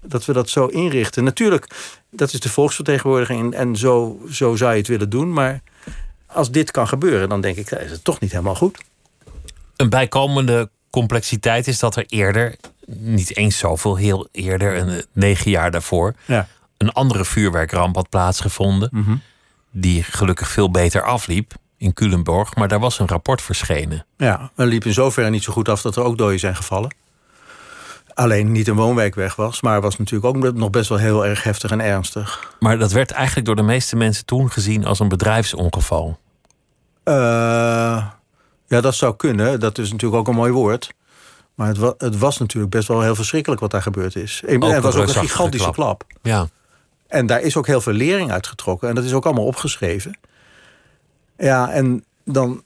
[0.02, 1.24] dat we dat zo inrichten.
[1.24, 1.68] Natuurlijk,
[2.10, 5.34] dat is de volksvertegenwoordiging en zo, zo zou je het willen doen.
[5.34, 5.62] Maar
[6.36, 8.78] als dit kan gebeuren, dan denk ik, dat is het toch niet helemaal goed.
[9.76, 12.56] Een bijkomende complexiteit is dat er eerder,
[12.88, 16.48] niet eens zoveel, heel eerder, een, eh, negen jaar daarvoor, Ja.
[16.78, 18.90] een andere vuurwerkramp had plaatsgevonden.
[18.92, 19.16] Mhm.
[19.72, 22.56] Die gelukkig veel beter afliep in Culemborg.
[22.56, 24.06] Maar daar was een rapport verschenen.
[24.18, 26.94] Ja, het liep in zoverre niet zo goed af dat er ook doden zijn gevallen.
[28.14, 29.62] alleen niet een woonwijkweg was.
[29.62, 32.54] Maar was natuurlijk ook nog best wel heel erg heftig en ernstig.
[32.60, 36.20] Maar dat werd eigenlijk door de meeste mensen toen gezien als een bedrijfsongeval.
[37.06, 37.14] Uh,
[38.68, 39.60] ja, dat zou kunnen.
[39.60, 40.94] Dat is natuurlijk ook een mooi woord.
[41.56, 44.42] Maar het, wa het was natuurlijk best wel heel verschrikkelijk wat daar gebeurd is.
[44.46, 46.04] En het was ook een gigantische klap.
[46.22, 46.48] Ja.
[47.08, 48.90] En daar is ook heel veel lering uitgetrokken.
[48.90, 50.18] En dat is ook allemaal opgeschreven.
[51.38, 52.64] Ja, en dan,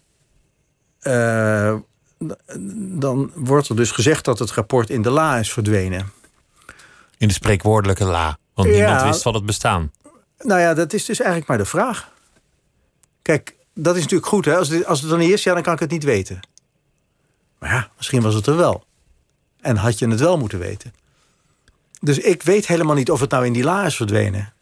[1.01, 1.75] uh,
[2.77, 6.11] dan wordt er dus gezegd dat het rapport in de la is verdwenen.
[7.17, 8.37] In de spreekwoordelijke la.
[8.53, 9.91] Want ja, niemand wist van het bestaan.
[10.37, 12.11] Nou ja, dat is dus eigenlijk maar de vraag.
[13.21, 14.45] Kijk, dat is natuurlijk goed.
[14.45, 14.57] Hè?
[14.57, 16.39] Als, het, als het er niet is, ja, dan kan ik het niet weten.
[17.59, 18.83] Maar ja, misschien was het er wel.
[19.61, 20.93] En had je het wel moeten weten.
[21.99, 24.53] Dus ik weet helemaal niet of het nou in die la is verdwenen.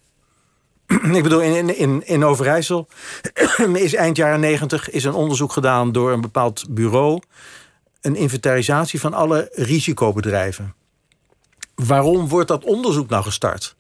[0.88, 2.88] ik bedoel, in, in, in Overijssel
[3.74, 7.22] is eind jaren negentig een onderzoek gedaan door een bepaald bureau.
[8.02, 10.76] Een inventarisatie van alle risicobedrijven.
[11.76, 13.76] Waarom wordt dat onderzoek nou gestart?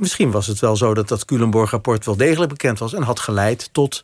[0.00, 3.68] Misschien was het wel zo dat dat Culemborg-rapport wel degelijk bekend was en had geleid
[3.72, 4.02] tot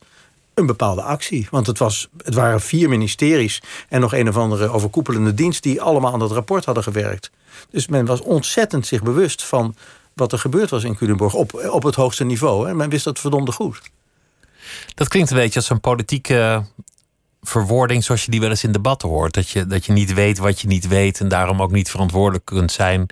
[0.55, 1.47] een bepaalde actie.
[1.51, 5.83] Want het, was, het waren vier ministeries en nog een of andere overkoepelende dienst die
[5.83, 7.31] allemaal aan dat rapport hadden gewerkt.
[7.71, 9.75] Dus men was ontzettend zich bewust van
[10.13, 12.69] wat er gebeurd was in Culemborg op, op het hoogste niveau.
[12.69, 13.81] En men wist dat verdomde goed.
[14.95, 16.65] Dat klinkt een beetje als een politieke
[17.43, 19.35] verwoording zoals je die wel eens in debatten hoort.
[19.35, 22.45] Dat je, dat je niet weet wat je niet weet en daarom ook niet verantwoordelijk
[22.45, 23.07] kunt zijn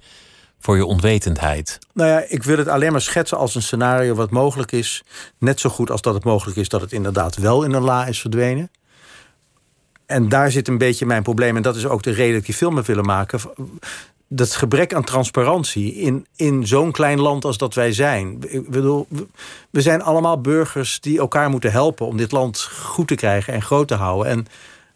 [0.64, 1.78] voor je onwetendheid.
[1.92, 5.02] Nou ja, ik wil het alleen maar schetsen als een scenario wat mogelijk is.
[5.38, 8.06] Net zo goed als dat het mogelijk is dat het inderdaad wel in een la
[8.06, 8.70] is verdwenen.
[10.06, 11.56] En daar zit een beetje mijn probleem.
[11.56, 13.40] En dat is ook de reden dat ik die film willen maken
[14.28, 18.38] dat gebrek aan transparantie in, in zo'n klein land als dat wij zijn.
[18.48, 19.06] Ik bedoel,
[19.70, 23.62] we zijn allemaal burgers die elkaar moeten helpen om dit land goed te krijgen en
[23.62, 24.32] groot te houden.
[24.32, 24.46] En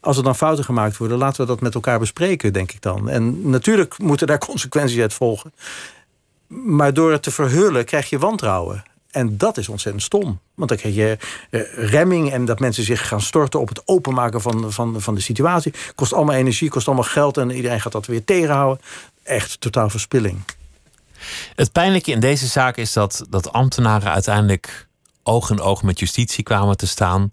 [0.01, 3.09] als er dan fouten gemaakt worden, laten we dat met elkaar bespreken, denk ik dan.
[3.09, 5.53] En natuurlijk moeten daar consequenties uit volgen.
[6.47, 8.83] Maar door het te verhullen krijg je wantrouwen.
[9.11, 10.41] En dat is ontzettend stom.
[10.55, 11.19] Want dan krijg je
[11.51, 15.21] eh, remming en dat mensen zich gaan storten op het openmaken van, van, van de
[15.21, 15.73] situatie.
[15.95, 18.85] Kost allemaal energie, kost allemaal geld en iedereen gaat dat weer tegenhouden
[19.23, 20.43] echt totaal verspilling.
[21.55, 24.87] Het pijnlijke in deze zaak is dat, dat ambtenaren uiteindelijk
[25.23, 27.29] oog in oog met justitie kwamen te staan.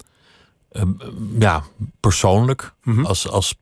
[0.76, 0.92] Ehm,
[1.40, 1.64] ja,
[2.00, 3.06] persoonlijk, mhm.
[3.06, 3.56] als, als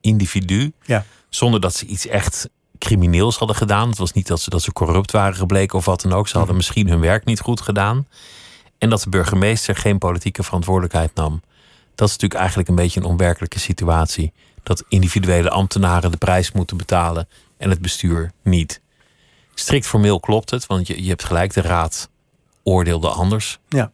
[0.00, 0.72] individu.
[0.84, 1.04] Ja.
[1.28, 2.48] Zonder dat ze iets echt
[2.78, 3.88] crimineels hadden gedaan.
[3.88, 6.28] Het was niet dat ze, dat ze corrupt waren gebleken of wat dan ook.
[6.28, 6.64] Ze hadden mhm.
[6.64, 8.06] misschien hun werk niet goed gedaan.
[8.78, 11.42] En dat de burgemeester geen politieke verantwoordelijkheid nam.
[11.94, 14.32] Dat is natuurlijk eigenlijk een beetje een onwerkelijke situatie.
[14.62, 18.80] Dat individuele ambtenaren de prijs moeten betalen en het bestuur niet.
[19.54, 22.08] Strikt formeel klopt het, want je, je hebt gelijk, de raad
[22.62, 23.58] oordeelde anders.
[23.68, 23.92] Ja.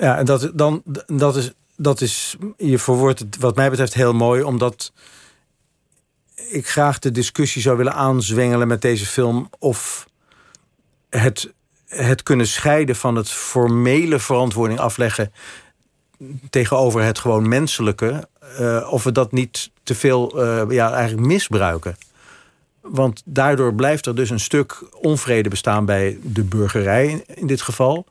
[0.00, 4.42] Ja, en dat, dan, dat, is, dat is, je verwoordt wat mij betreft heel mooi,
[4.42, 4.92] omdat
[6.34, 10.08] ik graag de discussie zou willen aanzwengelen met deze film of
[11.08, 11.52] het,
[11.86, 15.32] het kunnen scheiden van het formele verantwoording afleggen
[16.50, 18.28] tegenover het gewoon menselijke,
[18.60, 21.96] uh, of we dat niet te veel uh, ja, eigenlijk misbruiken.
[22.80, 28.06] Want daardoor blijft er dus een stuk onvrede bestaan bij de burgerij in dit geval.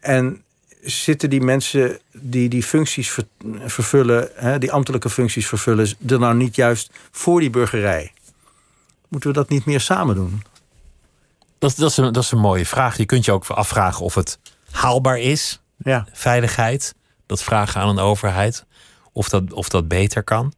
[0.00, 0.42] En
[0.82, 3.18] zitten die mensen die die functies
[3.66, 8.12] vervullen, hè, die ambtelijke functies vervullen, er nou niet juist voor die burgerij?
[9.08, 10.42] Moeten we dat niet meer samen doen?
[11.58, 12.96] Dat, dat, is, een, dat is een mooie vraag.
[12.96, 14.38] Je kunt je ook afvragen of het
[14.70, 15.60] haalbaar is.
[15.76, 16.06] Ja.
[16.12, 16.94] Veiligheid.
[17.26, 18.64] Dat vragen aan een overheid.
[19.12, 20.52] Of dat, of dat beter kan.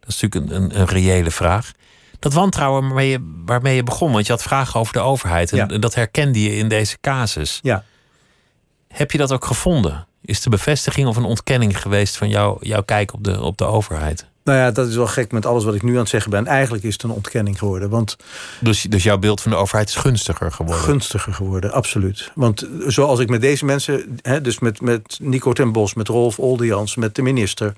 [0.00, 1.72] Dat is natuurlijk een, een, een reële vraag.
[2.18, 5.52] Dat wantrouwen waarmee je, waarmee je begon, want je had vragen over de overheid.
[5.52, 7.58] En, dat herkende je in deze casus.
[7.62, 7.84] Ja.
[8.92, 10.06] Heb je dat ook gevonden?
[10.24, 13.64] Is de bevestiging of een ontkenning geweest van jou, jouw kijk op de, op de
[13.64, 14.26] overheid?
[14.44, 16.46] Nou ja, dat is wel gek met alles wat ik nu aan het zeggen ben.
[16.46, 17.90] Eigenlijk is het een ontkenning geworden.
[17.90, 18.16] Want
[18.60, 20.84] dus, dus jouw beeld van de overheid is gunstiger geworden?
[20.84, 22.30] Gunstiger geworden, absoluut.
[22.34, 26.38] Want zoals ik met deze mensen, hè, dus met, met Nico ten Bos, met Rolf
[26.38, 27.74] Oldejans, met de minister,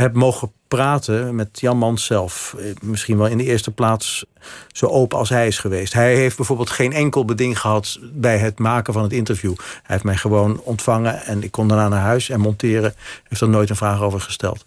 [0.00, 2.56] heb mogen praten met Jan Mans zelf.
[2.82, 4.24] Misschien wel in de eerste plaats
[4.72, 5.92] zo open als hij is geweest.
[5.92, 9.54] Hij heeft bijvoorbeeld geen enkel beding gehad bij het maken van het interview.
[9.56, 12.94] Hij heeft mij gewoon ontvangen en ik kon daarna naar huis en monteren.
[13.28, 14.62] Heeft er nooit een vraag over gesteld.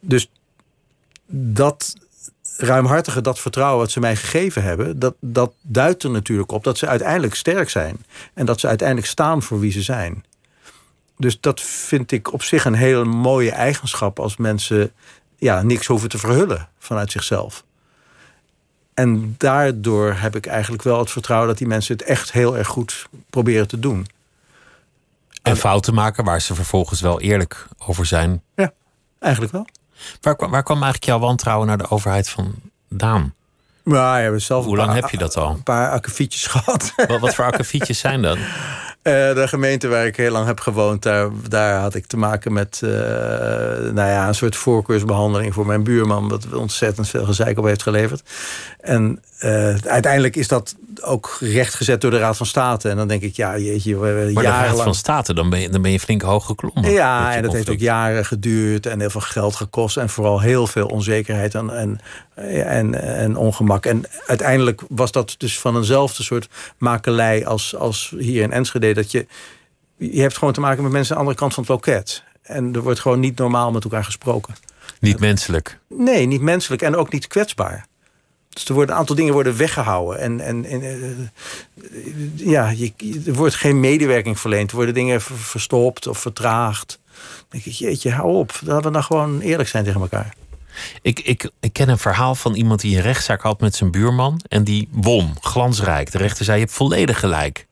[0.00, 0.30] Dus
[1.26, 1.94] dat
[2.56, 6.78] ruimhartige, dat vertrouwen wat ze mij gegeven hebben, dat, dat duidt er natuurlijk op dat
[6.78, 8.04] ze uiteindelijk sterk zijn.
[8.34, 10.24] En dat ze uiteindelijk staan voor wie ze zijn.
[11.20, 14.92] Dus dat vind ik op zich een hele mooie eigenschap als mensen
[15.36, 17.64] ja, niks hoeven te verhullen vanuit zichzelf.
[18.94, 22.68] En daardoor heb ik eigenlijk wel het vertrouwen dat die mensen het echt heel erg
[22.68, 24.06] goed proberen te doen.
[25.42, 28.42] En fouten maken waar ze vervolgens wel eerlijk over zijn.
[28.54, 28.72] Ja,
[29.18, 29.66] eigenlijk wel.
[30.20, 33.34] Waar, kwam- waar kwam eigenlijk jouw wantrouwen naar de overheid vandaan?
[33.84, 35.50] Je hebt zelf Hoe lang paar- heb je dat al?
[35.50, 36.92] Een paar akkefietjes gehad.
[36.96, 38.38] Wat, wat voor akkefietjes zijn dat?
[39.02, 42.52] Eh, de gemeente waar ik heel lang heb gewoond, daar, daar had ik te maken
[42.52, 42.90] met eh,
[43.92, 48.22] nou ja, een soort voorkeursbehandeling voor mijn buurman, wat ontzettend veel gezeik op heeft geleverd.
[48.80, 52.88] En eh, uiteindelijk is dat ook rechtgezet door de Raad van State.
[52.88, 54.82] En dan denk ik, ja, jeetje, Maar de Raad jarenlang.
[54.82, 56.92] van State, dan ben je, dan ben je flink hoog geklommen.
[56.92, 59.96] Ja, en dat heeft ook jaren geduurd en heel veel geld gekost.
[59.96, 62.00] En vooral heel veel onzekerheid en, en,
[62.64, 63.86] en, en ongemak.
[63.86, 68.89] En uiteindelijk was dat dus van eenzelfde soort makelij als, als hier in Enschede.
[68.94, 69.26] Dat je,
[69.96, 72.22] je hebt gewoon te maken met mensen aan de andere kant van het loket.
[72.42, 74.54] En er wordt gewoon niet normaal met elkaar gesproken.
[75.00, 75.78] Niet menselijk.
[75.88, 77.86] Nee, niet menselijk en ook niet kwetsbaar.
[78.48, 80.20] Dus er worden een aantal dingen worden weggehouden.
[80.20, 82.92] En, en, en eh, ja, je,
[83.26, 84.70] er wordt geen medewerking verleend.
[84.70, 86.98] Er worden dingen ver- verstopt of vertraagd.
[87.14, 88.60] Dan denk ik, jeetje, hou op.
[88.64, 90.34] Laten we dan gewoon eerlijk zijn tegen elkaar.
[91.02, 94.40] Ik, ik, ik ken een verhaal van iemand die een rechtszaak had met zijn buurman.
[94.48, 96.10] En die won, glansrijk.
[96.12, 97.66] De rechter zei, je hebt volledig gelijk.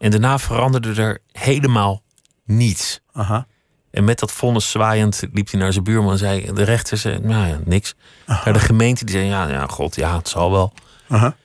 [0.00, 2.02] En daarna veranderde er helemaal
[2.44, 3.00] niets.
[3.12, 3.46] Aha.
[3.90, 6.52] En met dat vonnis zwaaiend liep hij naar zijn buurman en zei...
[6.52, 7.94] De rechter zei, nou ja, niks.
[8.26, 10.72] Maar de gemeente die zei, ja, ja, god, ja, het zal wel.
[11.08, 11.36] Aha.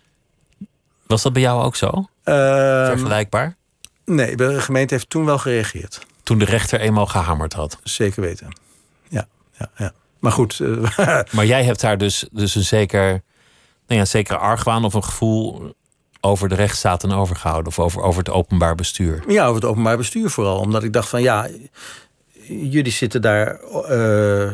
[1.08, 2.10] Was dat bij jou ook zo?
[2.24, 3.56] Ehm, Vergelijkbaar?
[4.06, 6.00] nee, de gemeente heeft toen wel gereageerd.
[6.24, 7.80] Toen de rechter eenmaal gehamerd had.
[7.84, 8.58] Zeker weten.
[9.10, 9.28] Ja,
[9.60, 9.92] ja, ja.
[10.20, 13.08] Maar goed, eh, Maar jij hebt daar dus, dus een zeker,
[13.88, 15.74] nou ja, zekere argwaan of een gevoel
[16.26, 17.68] over de rechtsstaat en overgehouden.
[17.68, 19.24] Of over, over het openbaar bestuur.
[19.28, 20.60] Ja, over het openbaar bestuur vooral.
[20.60, 21.48] Omdat ik dacht van ja,
[22.48, 24.50] jullie zitten daar eh,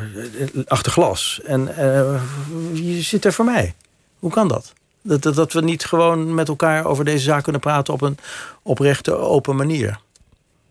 [0.67, 1.41] achter glas.
[1.45, 2.21] En eh,
[2.73, 3.73] je zit er voor mij.
[4.19, 4.73] Hoe kan dat?
[5.01, 5.35] Dat, dat?
[5.35, 8.17] dat we niet gewoon met elkaar over deze zaak kunnen praten op een
[8.61, 9.99] oprechte, open manier.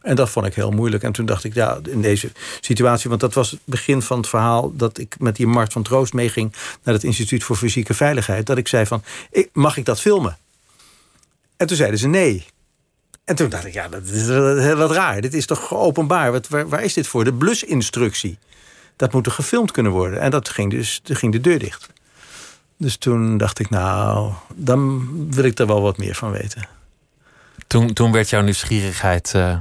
[0.00, 1.02] En dat vond ik heel moeilijk.
[1.02, 3.08] En toen dacht ik, ja, in deze situatie...
[3.08, 4.76] want dat was het begin van het verhaal...
[4.76, 6.52] dat ik met die Mart van Troost meeging...
[6.82, 8.46] naar het Instituut voor Fysieke Veiligheid.
[8.46, 9.02] Dat ik zei van,
[9.52, 10.36] mag ik dat filmen?
[11.60, 12.46] En toen zeiden ze nee.
[13.24, 15.20] En toen dacht ik, ja, dat is wel wat raar.
[15.20, 16.32] Dit is toch openbaar?
[16.32, 17.24] Wat, waar, waar is dit voor?
[17.24, 18.38] De blusinstructie.
[18.96, 20.20] Dat moet er gefilmd kunnen worden.
[20.20, 21.88] En dat ging dus ging de deur dicht.
[22.76, 26.68] Dus toen dacht ik, nou, dan wil ik er wel wat meer van weten.
[27.66, 29.60] Toen, toen werd jouw nieuwsgierigheid eh,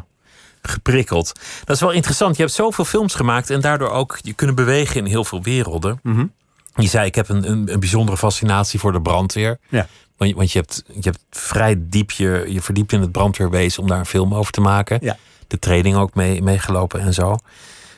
[0.62, 1.32] geprikkeld.
[1.64, 2.36] Dat is wel interessant.
[2.36, 6.00] Je hebt zoveel films gemaakt en daardoor ook je kunnen bewegen in heel veel werelden.
[6.04, 6.26] Mhm.
[6.76, 9.60] Je zei, ik heb een, een, een bijzondere fascinatie voor de brandweer.
[9.70, 9.88] Ja.
[10.18, 13.82] Want, je- want je, hebt, je hebt vrij diep je, je verdiept in het brandweerwezen
[13.82, 14.98] om daar een film over te maken.
[15.02, 15.18] Ja.
[15.48, 17.36] De training ook mee, meegelopen en zo.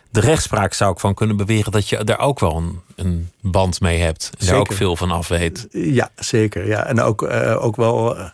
[0.09, 3.81] De rechtspraak zou ik van kunnen beweren dat je daar ook wel een, een band
[3.81, 4.23] mee hebt.
[4.25, 4.59] En daar Zeker.
[4.71, 5.67] ook veel van af weet.
[5.71, 6.67] Ja, zeker.
[6.67, 6.85] Ja.
[6.85, 8.29] En ook, eh, ook wel eh,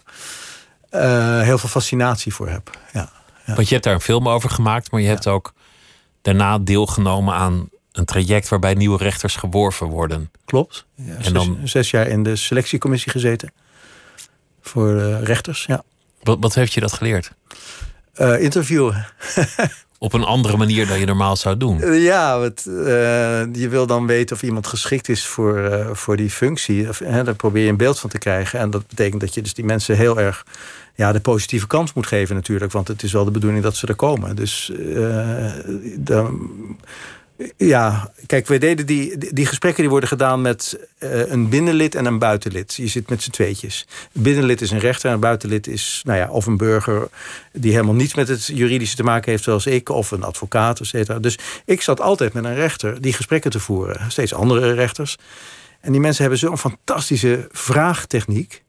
[0.90, 2.78] eh, heel veel fascinatie voor heb.
[2.94, 3.10] Ja.
[3.46, 5.54] Want je hebt daar een film over gemaakt, maar je hebt ook
[6.22, 10.32] daarna deelgenomen aan een traject waarbij nieuwe rechters geworven worden.
[10.46, 10.86] Klopt.
[10.96, 13.52] Ja, En zes, dan- zes jaar in de selectiecommissie gezeten.
[14.62, 15.84] Voor eh, rechters, ja.
[16.24, 17.32] Wat, wat heeft je dat geleerd?
[18.14, 19.06] Eh, interviewen.
[20.00, 21.82] Op een andere manier dan je normaal zou doen.
[21.82, 22.52] Eh, Ja, eh,
[23.54, 26.90] je wil dan weten of iemand geschikt is voor, eh, voor die functie.
[26.90, 28.60] Of, hè, daar probeer je een beeld van te krijgen.
[28.60, 30.46] En dat betekent dat je dus die mensen heel erg
[30.96, 32.72] ja, de positieve kans moet geven natuurlijk.
[32.72, 34.36] Want het is wel de bedoeling dat ze er komen.
[34.36, 35.50] Dus eh,
[35.98, 36.50] dan,
[37.58, 42.06] ja, kijk, wij deden die, die- gesprekken die worden gedaan met eh, een binnenlid en
[42.06, 42.74] een buitenlid.
[42.74, 43.86] Je zit met z'n tweetjes.
[44.14, 47.08] Het binnenlid is een rechter en een buitenlid is nou ja, of een burger
[47.54, 50.88] die helemaal niets met het juridische te maken heeft, zoals ik, of een advocaat, et
[50.88, 51.20] cetera.
[51.20, 54.12] Dus ik zat altijd met een rechter die gesprekken te voeren.
[54.12, 55.18] Steeds andere rechters.
[55.82, 58.64] En die mensen hebben zo'n fantastische vraagtechniek.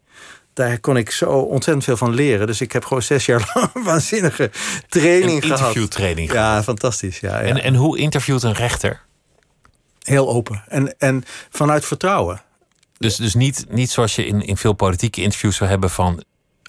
[0.59, 2.47] Daar kon ik zo ontzettend veel van leren.
[2.47, 4.51] Dus ik heb gewoon zes jaar lang waanzinnige
[4.89, 5.59] training Een gehad.
[5.59, 6.33] interviewtraining.
[6.33, 7.21] Ja, fantastisch.
[7.21, 7.47] Ja, ja.
[7.47, 9.01] En, en hoe interviewt een rechter?
[10.03, 10.63] Heel open.
[10.69, 12.43] En, en vanuit vertrouwen.
[12.99, 16.25] Dus, dus niet, niet zoals je in, in veel politieke interviews zou hebben van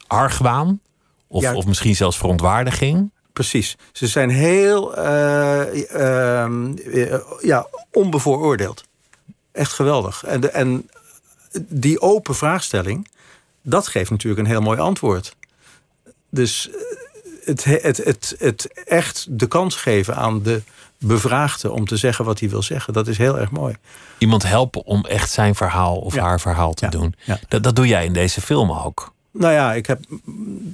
[0.08, 0.82] argwaan.
[1.28, 1.54] Of, Ja.
[1.56, 3.12] of misschien zelfs verontwaardiging.
[3.34, 3.78] Precies.
[3.91, 5.91] Ze zijn heel eh,
[6.41, 8.84] ehm, eh, ja, onbevooroordeeld.
[9.52, 10.23] Echt geweldig.
[10.23, 10.89] En, de, en
[11.67, 13.08] die open vraagstelling,
[13.69, 15.36] dat geeft natuurlijk een heel mooi antwoord.
[16.29, 16.75] Dus eh,
[17.45, 20.62] het, het, het, het echt de kans geven aan de
[20.97, 23.75] bevraagde om te zeggen wat hij wil zeggen, dat is heel erg mooi.
[24.17, 26.23] Iemand helpen om echt zijn verhaal of Ja.
[26.23, 26.91] haar verhaal te Ja.
[26.91, 27.15] doen.
[27.23, 27.39] Ja.
[27.47, 29.13] Dat, dat doe jij in deze film ook.
[29.32, 30.00] Nou ja, ik, heb,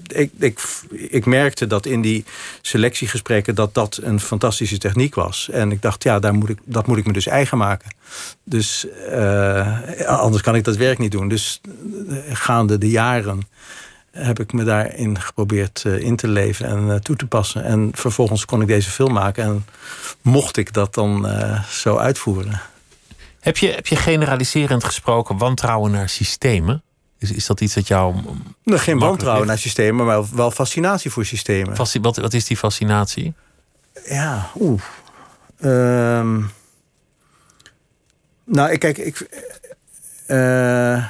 [0.08, 2.26] ik, ik, ik merkte dat in die
[2.62, 5.50] selectiegesprekken dat dat een fantastische techniek was.
[5.50, 7.92] En ik dacht, ja, daar moet ik, dat moet ik me dus eigen maken.
[8.44, 11.28] Dus eh, anders kan ik dat werk niet doen.
[11.28, 11.62] Dus
[12.10, 13.48] eh, gaande de jaren
[14.12, 17.64] heb ik me daarin geprobeerd uh, in te leven en toe te passen.
[17.64, 19.66] En vervolgens kon ik deze film maken en
[20.22, 21.28] mocht ik dat dan
[21.70, 22.62] zo uitvoeren.
[23.40, 26.84] Heb je, heb je generaliserend gesproken wantrouwen naar systemen?
[27.18, 28.16] Is, is dat iets dat jou.
[28.64, 31.76] Nou, geen wantrouwen naar systemen, maar wel fascinatie voor systemen.
[31.76, 33.34] Fasci wat, wat is die fascinatie?
[34.10, 34.82] Ja, oeh.
[35.60, 36.42] Ehm,
[38.44, 39.44] nou, ik kijk, ik.
[40.28, 41.06] Uh,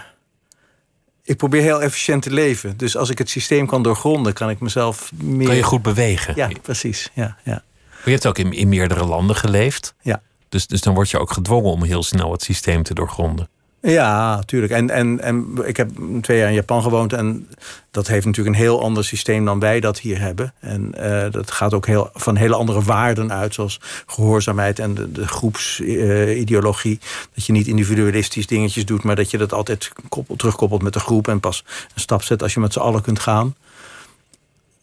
[1.23, 2.77] ik probeer heel efficiënt te leven.
[2.77, 5.47] Dus als ik het systeem kan doorgronden, kan ik mezelf meer.
[5.47, 6.33] Kan je goed bewegen?
[6.35, 7.09] Ja, precies.
[7.13, 7.63] Ja, ja.
[7.89, 9.93] Maar je hebt ook in, in meerdere landen geleefd.
[10.01, 10.21] Ja.
[10.49, 13.49] Dus, dus dan word je ook gedwongen om heel snel het systeem te doorgronden.
[13.85, 14.71] Ja, tuurlijk.
[14.71, 15.89] En, en, en ik heb
[16.21, 17.13] twee jaar in Japan gewoond.
[17.13, 17.49] En
[17.91, 20.53] dat heeft natuurlijk een heel ander systeem dan wij dat hier hebben.
[20.59, 23.53] En uh, dat gaat ook heel, van hele andere waarden uit.
[23.53, 26.99] Zoals gehoorzaamheid en de, de groepsideologie.
[27.33, 29.03] dat je niet individualistisch dingetjes doet.
[29.03, 31.27] Maar dat je dat altijd koppelt, terugkoppelt met de groep.
[31.27, 33.55] En pas een stap zet als je met z'n allen kunt gaan.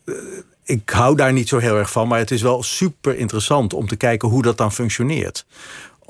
[0.04, 0.14] Uh,
[0.64, 2.08] ik hou daar niet zo heel erg van.
[2.08, 5.44] Maar het is wel super interessant om te kijken hoe dat dan functioneert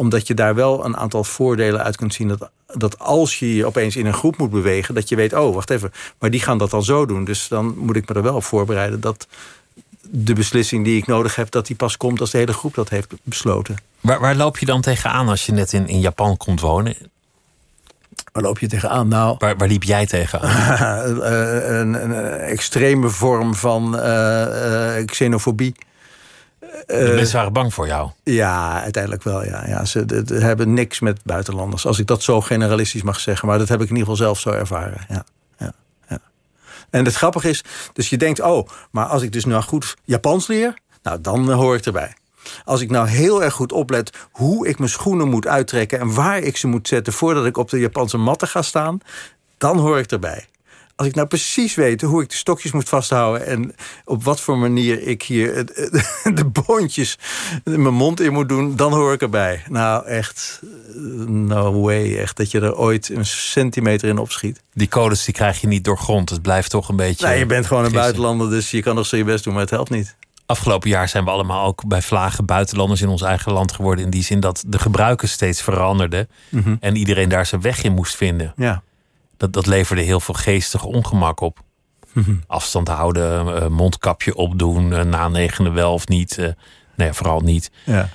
[0.02, 2.28] omdat je daar wel een aantal voordelen uit kunt zien.
[2.28, 5.54] Dat, dat als je je opeens in een groep moet bewegen, dat je weet, oh,
[5.54, 7.24] wacht even, maar die gaan dat dan zo doen.
[7.24, 9.26] Dus dan moet ik me er wel op voorbereiden dat
[10.00, 12.88] de beslissing die ik nodig heb, dat die pas komt als de hele groep dat
[12.88, 13.76] heeft besloten.
[14.00, 16.96] Waar, waar loop je dan tegenaan als je net in, in Japan komt wonen?
[18.32, 19.08] Waar loop je tegenaan?
[19.08, 21.10] Nou, waar, waar liep jij tegenaan?
[21.22, 24.02] een, een, een, extreme vorm van uh,
[24.98, 25.74] uh, xenofobie.
[26.86, 28.10] De uh, mensen waren bang voor jou?
[28.22, 29.44] Ja, uiteindelijk wel.
[29.44, 29.66] Ja.
[29.66, 31.86] Ja, ze de, de hebben niks met buitenlanders.
[31.86, 33.48] Als ik dat zo generalistisch mag zeggen.
[33.48, 35.00] Maar dat heb ik in ieder geval zelf zo ervaren.
[35.08, 35.24] Ja.
[35.58, 35.72] Ja.
[36.08, 36.18] Ja.
[36.90, 38.40] En het grappige is, dus je denkt...
[38.40, 40.78] oh, maar als ik dus nou goed Japans leer...
[41.02, 42.14] nou, dan hoor ik erbij.
[42.64, 46.00] Als ik nou heel erg goed oplet hoe ik mijn schoenen moet uittrekken...
[46.00, 49.00] en waar ik ze moet zetten voordat ik op de Japanse matten ga staan...
[49.58, 50.46] dan hoor ik erbij
[51.02, 54.58] als ik nou precies weet hoe ik de stokjes moet vasthouden en op wat voor
[54.58, 55.54] manier ik hier
[56.34, 57.18] de boontjes
[57.64, 59.62] in mijn mond in moet doen, dan hoor ik erbij.
[59.68, 60.60] Nou, echt,
[61.26, 62.18] no way.
[62.18, 64.62] Echt dat je er ooit een centimeter in opschiet.
[64.72, 66.30] Die codes die krijg je niet doorgrond.
[66.30, 67.26] Het blijft toch een beetje.
[67.26, 69.62] Nee, je bent gewoon een buitenlander, dus je kan nog zo je best doen, maar
[69.62, 70.16] het helpt niet.
[70.46, 74.04] Afgelopen jaar zijn we allemaal ook bij vlagen buitenlanders in ons eigen land geworden.
[74.04, 76.28] In die zin dat de gebruiken steeds veranderden.
[76.48, 76.76] Mm -hmm.
[76.80, 78.52] En iedereen daar zijn weg in moest vinden.
[78.56, 78.82] Ja
[79.36, 81.60] dat, dat leverde heel veel geestig ongemak op.
[82.46, 86.38] Afstand houden, uh, mondkapje opdoen, uh, na negende wel of niet.
[86.38, 86.48] Uh,
[86.96, 87.70] nee, vooral niet.
[87.84, 88.08] Ja.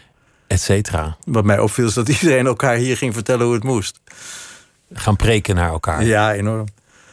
[0.47, 1.17] Et cetera.
[1.25, 3.99] Wat mij opviel is dat iedereen elkaar hier ging vertellen hoe het moest.
[4.93, 6.03] Gaan preken naar elkaar.
[6.03, 6.65] Ja, enorm.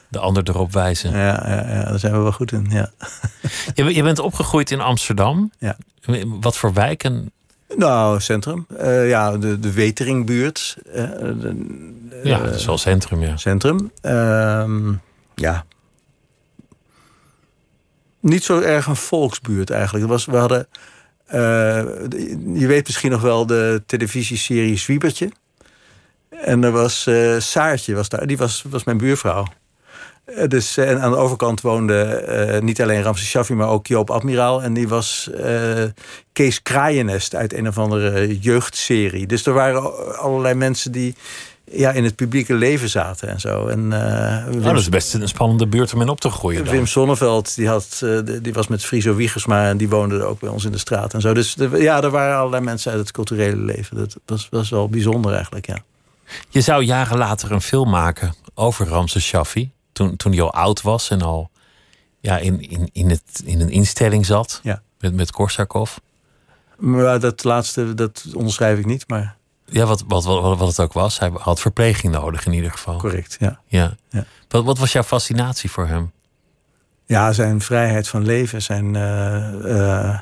[0.08, 1.10] De ander erop wijzen.
[1.10, 2.66] Ja, ja, ja daar zijn we wel goed in.
[2.70, 2.90] Ja.
[3.74, 5.52] Je, je bent opgegroeid in Amsterdam.
[5.58, 5.76] Ja.
[6.40, 7.32] Wat voor wijken
[7.76, 8.66] nou, centrum.
[8.80, 10.76] Uh, ja, de, de Weteringbuurt.
[10.86, 13.36] Uh, de, ja, dat is wel centrum, ja.
[13.36, 13.92] Centrum.
[14.02, 14.90] Uh,
[15.34, 15.64] ja.
[18.20, 20.06] Niet zo erg een volksbuurt eigenlijk.
[20.06, 20.66] Was, we hadden...
[22.54, 25.30] Je weet misschien nog wel de televisieserie Zwiebertje.
[26.28, 27.08] En er was
[27.38, 29.46] Saartje, was daar, die was, was mijn buurvrouw.
[30.24, 32.24] Eh, dus, en aan de overkant woonde
[32.56, 34.62] uh, niet alleen Ramses Shaffi, maar ook Joop Admiraal.
[34.62, 35.84] En die was uh,
[36.32, 39.26] Kees Kraaienest uit een of andere jeugdserie.
[39.26, 41.14] Dus er waren allerlei mensen die
[41.70, 43.66] ja, in het publieke leven zaten en zo.
[43.66, 46.64] En, uh, Wim, dat is best een spannende buurt om in op te groeien.
[46.64, 46.74] Dan.
[46.74, 48.02] Wim Sonneveld, die, had,
[48.42, 51.20] die was met Friso Wiegersma en die woonde ook bij ons in de straat en
[51.20, 51.34] zo.
[51.34, 53.96] Dus ja, er waren allerlei mensen uit het culturele leven.
[53.96, 55.78] Dat was, was wel bijzonder eigenlijk, ja.
[56.48, 60.82] Je zou jaren later een film maken over Ramses Shaffi toen, toen hij al oud
[60.82, 61.50] was en al
[62.20, 64.82] ja, in, in, in, het, in een instelling zat ja.
[64.98, 65.96] met, met Korsakov.
[66.76, 69.36] Maar dat laatste, dat onderschrijf ik niet, maar...
[69.64, 71.18] Ja, wat, wat, wat, wat het ook was.
[71.18, 72.96] Hij had verpleging nodig in ieder geval.
[72.96, 73.60] Correct, ja.
[73.66, 73.96] ja.
[74.08, 74.24] ja.
[74.48, 76.12] Wat, wat was jouw fascinatie voor hem?
[77.04, 80.20] Ja, zijn vrijheid van leven, zijn, uh, uh,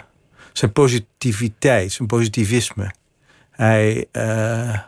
[0.52, 2.94] zijn positiviteit, zijn positivisme.
[3.50, 4.06] Hij...
[4.12, 4.78] Uh,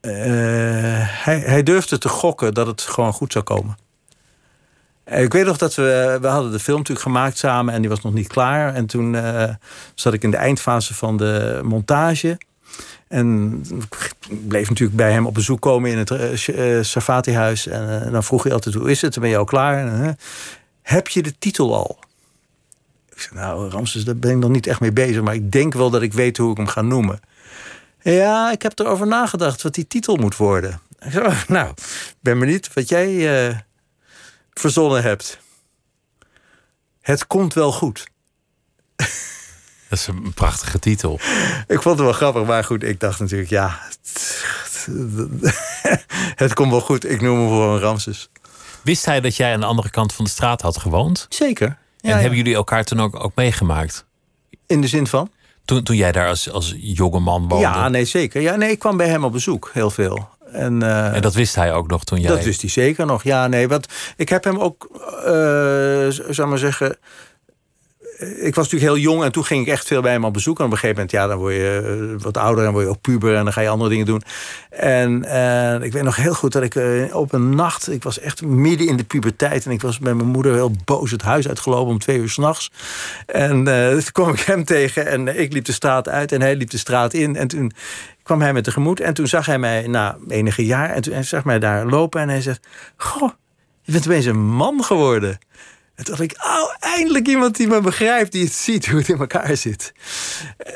[0.00, 0.49] uh,
[1.24, 3.76] hij, hij durfde te gokken dat het gewoon goed zou komen.
[5.08, 7.90] Uh, ik weet nog dat we, we hadden de film natuurlijk gemaakt samen en die
[7.90, 8.74] was nog niet klaar.
[8.74, 9.44] En toen uh,
[9.94, 12.38] zat ik in de eindfase van de montage.
[13.08, 13.62] En
[14.28, 17.66] bleef natuurlijk bij hem op bezoek komen in het uh, Safati-huis.
[17.66, 19.18] En dan vroeg hij altijd, hoe is het?
[19.18, 20.16] Ben je al klaar?
[20.82, 21.98] Heb je de titel al?
[23.12, 25.22] Ik zei, nou Ramses, daar ben ik nog niet echt mee bezig.
[25.22, 27.20] Maar ik denk wel dat ik weet hoe ik hem ga noemen.
[28.02, 30.80] Ja, ik heb erover nagedacht wat die titel moet worden.
[31.48, 31.74] nou,
[32.20, 33.56] ben benieuwd wat jij uh,
[34.52, 35.38] verzonnen hebt.
[37.00, 38.06] Het komt wel goed.
[39.88, 41.20] Dat is een prachtige titel.
[41.66, 43.80] Ik vond het wel grappig, maar goed, ik dacht natuurlijk, ja,
[46.44, 47.10] het komt wel goed.
[47.10, 48.30] Ik noem hem gewoon Ramses.
[48.82, 51.26] Wist hij dat jij aan de andere kant van de straat had gewoond?
[51.28, 51.66] Zeker.
[52.00, 52.18] En ja.
[52.18, 54.04] hebben jullie elkaar toen ook, ook meegemaakt?
[54.66, 55.30] In de zin van?
[55.64, 57.66] Toen, toen jij daar als, als jonge man woonde?
[57.66, 58.40] Ja, nee, zeker.
[58.40, 60.28] Ja, nee, ik kwam bij hem op bezoek, heel veel.
[60.52, 62.30] En, eh, En dat wist hij ook nog toen jij...
[62.30, 63.22] Dat wist hij zeker nog.
[63.22, 63.86] Ja, nee, want
[64.16, 64.88] ik heb hem ook,
[65.24, 66.96] eh zou maar zeggen.
[68.18, 70.32] eh, Ik was natuurlijk heel jong en toen ging ik echt veel bij hem op
[70.32, 70.58] bezoek.
[70.58, 73.00] En op een gegeven moment, ja, dan word je wat ouder en word je ook
[73.00, 74.22] puber en dan ga je andere dingen doen.
[74.70, 75.14] En
[75.82, 76.76] ik weet nog heel goed dat ik
[77.14, 80.28] op een nacht, ik was echt midden in de puberteit en ik was met mijn
[80.28, 82.70] moeder heel boos het huis uitgelopen om twee uur s'nachts.
[83.26, 83.64] En
[84.04, 86.78] toen kwam ik hem tegen en ik liep de straat uit en hij liep de
[86.78, 87.36] straat in.
[87.36, 87.72] En toen
[88.30, 91.22] kwam hij me tegemoet en toen zag hij mij na enige jaar en toen hij
[91.22, 92.66] zag mij daar lopen en hij zegt:
[92.96, 93.30] Goh,
[93.82, 95.38] je bent opeens een man geworden.
[95.94, 99.08] En toen dacht ik, oh, eindelijk iemand die me begrijpt, die het ziet hoe het
[99.08, 99.92] in elkaar zit.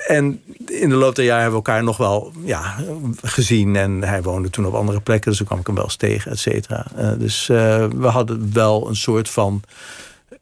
[0.07, 2.77] En in de loop der jaren hebben we elkaar nog wel ja,
[3.23, 3.77] gezien.
[3.77, 6.31] En hij woonde toen op andere plekken, dus toen kwam ik hem wel eens tegen,
[6.31, 6.87] et cetera.
[6.97, 9.63] Eh, dus eh, we hadden wel een soort van,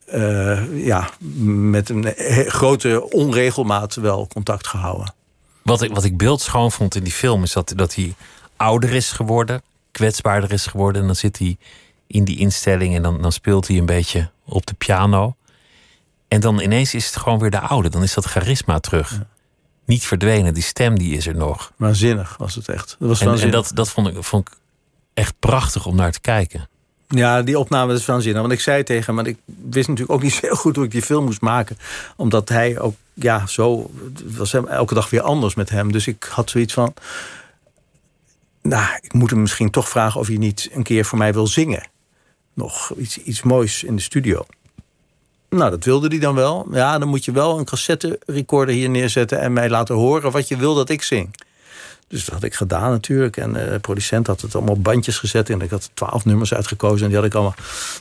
[0.06, 1.08] eh, ja,
[1.44, 2.14] met een
[2.46, 5.20] grote onregelmaat wel contact gehouden.
[5.62, 8.14] Wat ik, wat ik beeldschoon vond in die film is dat, dat hij
[8.56, 11.00] ouder is geworden, kwetsbaarder is geworden.
[11.00, 11.56] En dan zit hij
[12.06, 15.36] in die instelling en dan, dan speelt hij een beetje op de piano.
[16.28, 17.88] En dan ineens is het gewoon weer de oude.
[17.88, 19.20] Dan is dat charisma terug.
[19.84, 21.72] Niet verdwenen, die stem die is er nog.
[21.76, 22.96] Waanzinnig was het echt.
[22.98, 24.54] Dat was En, en dat, dat vond, ik, vond ik
[25.14, 26.68] echt prachtig om naar te kijken.
[27.14, 28.40] Ja, die opname is waanzinnig.
[28.40, 29.36] Want ik zei tegen hem, maar ik
[29.70, 31.78] wist natuurlijk ook niet zo goed hoe ik die film moest maken.
[32.16, 33.90] Omdat hij ook, ja, zo.
[34.14, 35.92] Het was hem elke dag weer anders met hem.
[35.92, 36.94] Dus ik had zoiets van.
[38.62, 41.46] Nou, ik moet hem misschien toch vragen of hij niet een keer voor mij wil
[41.46, 41.88] zingen.
[42.54, 44.46] Nog iets, iets moois in de studio.
[45.48, 46.66] Nou, dat wilde hij dan wel.
[46.72, 50.48] Ja, dan moet je wel een cassette recorder hier neerzetten en mij laten horen wat
[50.48, 51.34] je wil dat ik zing.
[52.12, 53.36] Dus dat had ik gedaan natuurlijk.
[53.36, 55.50] En eh, de producent had het allemaal bandjes gezet.
[55.50, 57.02] En ik had twaalf nummers uitgekozen.
[57.02, 57.54] En die had ik allemaal...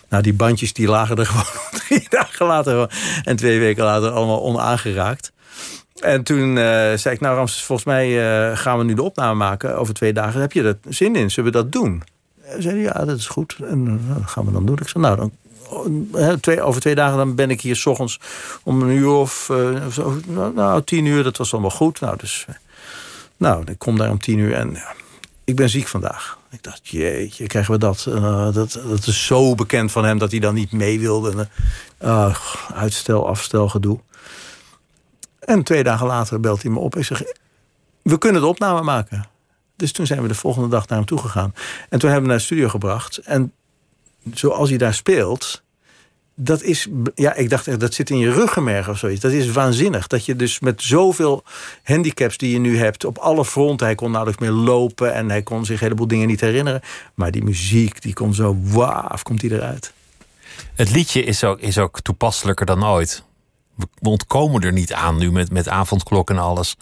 [0.10, 2.92] Nou, die bandjes die lagen er gewoon drie dagen later...
[3.24, 5.32] en twee weken later allemaal onaangeraakt.
[6.00, 6.64] En toen eh,
[6.96, 10.14] zei ik, nou Ramses, volgens mij eh, gaan we nu de opname maken over twee
[10.14, 10.42] dagen.
[10.42, 11.32] Heb je er zin in?
[11.32, 12.04] Zullen we dat doen?
[12.42, 13.58] En zei ja, dat is goed.
[13.64, 14.78] En dat gaan we dan doen.
[14.82, 18.20] Ik zei, nou, dan, twee, over twee dagen dan ben ik hier s ochtends
[18.64, 19.50] om een uur of
[19.88, 20.20] of zo.
[20.56, 22.00] Nou, tien uur, dat was allemaal goed.
[22.00, 22.46] Nou, dus...
[23.42, 24.78] nou, ik kom daar om tien uur en
[25.44, 26.38] ik ben ziek vandaag.
[26.50, 28.06] Ik dacht, jeetje, krijgen we dat?
[28.08, 28.80] Eh, dat?
[28.88, 31.48] Dat is zo bekend van hem dat hij dan niet mee wilde.
[31.98, 32.36] Eh,
[32.74, 34.00] uitstel, afstel, gedoe.
[35.40, 37.40] En twee dagen later belt hij me op en zegt...
[38.02, 39.28] we kunnen de opname maken.
[39.76, 41.54] Dus toen zijn we de volgende dag naar hem toe gegaan.
[41.90, 43.18] En toen hebben we hem naar de studio gebracht.
[43.18, 43.54] En
[44.34, 45.64] zoals hij daar speelt...
[46.44, 49.22] Dat is, ja, ik dacht echt, dat zit in je ruggenmerg of zoiets.
[49.22, 50.08] Dat is waanzinnig.
[50.08, 51.44] Dat je dus met zoveel
[51.84, 53.86] handicaps die je nu hebt, op alle fronten.
[53.86, 56.82] Hij kon nauwelijks meer lopen en hij kon zich een heleboel dingen niet herinneren.
[57.14, 59.94] Maar die muziek, die komt zo waaf, komt die eruit.
[60.76, 63.24] Het liedje is ook, is ook toepasselijker dan ooit.
[63.76, 66.76] We, ontkomen er niet aan nu met, met avondklok en alles.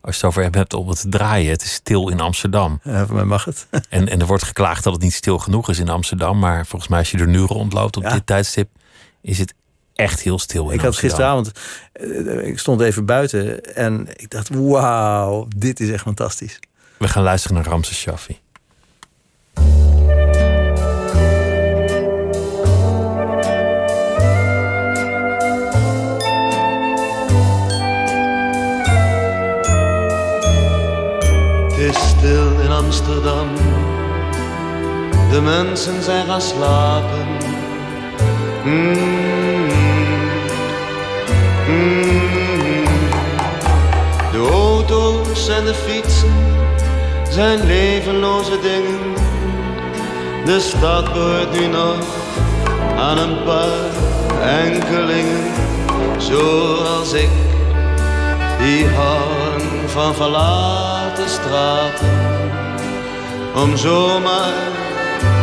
[0.00, 1.50] Als je het over hebt om het te draaien.
[1.50, 2.80] Het is stil in Amsterdam.
[2.82, 3.66] Ja, voor mij mag het.
[3.88, 6.38] En, en er wordt geklaagd dat het niet stil genoeg is in Amsterdam.
[6.38, 8.12] Maar volgens mij als je er nu rondloopt op Ja.
[8.12, 8.68] dit tijdstip...
[9.26, 9.54] is het
[9.94, 11.52] echt heel stil in Ik had gisteravond,
[11.92, 16.58] eh, ik stond even buiten en ik dacht, wauw, dit is echt fantastisch.
[16.98, 18.38] We gaan luisteren naar Ramses Shaffi.
[31.68, 33.54] Het is stil in Amsterdam.
[35.30, 37.35] De mensen zijn gaan slapen.
[38.66, 38.94] Mm.
[44.32, 46.34] De auto's en de fietsen
[47.30, 49.14] zijn levenloze dingen.
[50.44, 52.04] De stad behoort nu nog
[52.98, 53.90] aan een paar
[54.42, 55.52] enkelingen,
[56.18, 57.30] zoals ik
[58.58, 62.08] die houden van verlaten straten.
[63.54, 64.52] Om zomaar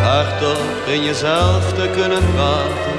[0.01, 2.92] hardop in jezelf te kunnen praten.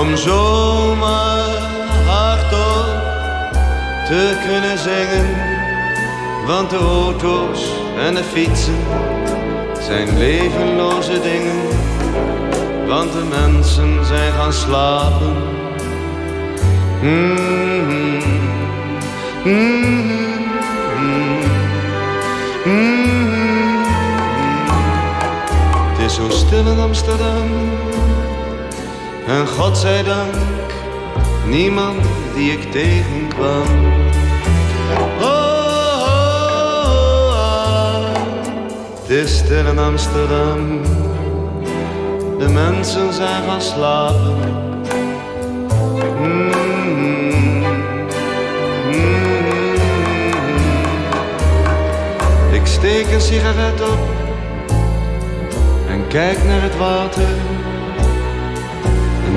[0.00, 1.48] Om zomaar
[2.06, 2.86] hardop
[4.06, 5.26] te kunnen zingen.
[6.46, 8.78] Want de auto's en de fietsen
[9.80, 11.62] zijn levenloze dingen.
[12.86, 15.34] Want de mensen zijn gaan slapen.
[17.02, 18.22] Mm-hmm.
[19.44, 20.06] Mm-hmm.
[22.64, 23.84] Mm-hmm.
[25.92, 27.48] Het is zo stil in Amsterdam.
[29.26, 29.46] En
[30.04, 30.34] dank,
[31.46, 32.02] niemand
[32.34, 33.66] die ik tegenkwam.
[35.20, 36.06] Oh, oh,
[37.30, 38.04] oh,
[39.00, 40.80] het is stil in Amsterdam.
[42.38, 44.36] de mensen zijn gaan slapen.
[46.18, 46.52] Mm,
[48.86, 49.74] mm.
[52.52, 53.98] Ik steek een sigaret op
[55.88, 57.28] en kijk naar het water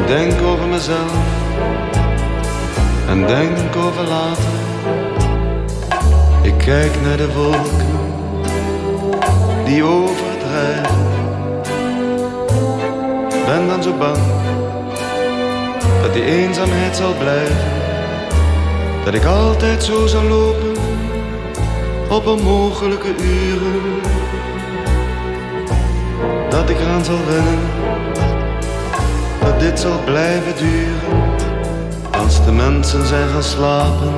[0.10, 1.12] denk over mezelf
[3.08, 4.58] en denk over later.
[6.42, 7.88] Ik kijk naar de wolken
[9.66, 10.98] die overdrijven.
[13.46, 14.18] Ben dan zo bang
[16.02, 17.72] dat die eenzaamheid zal blijven.
[19.06, 20.74] Dat ik altijd zo zal lopen
[22.10, 24.02] op onmogelijke uren.
[26.50, 27.79] Dat ik eraan zal wennen,
[29.60, 31.34] dit zal blijven duren.
[32.12, 34.14] Als de mensen zijn gaan slapen.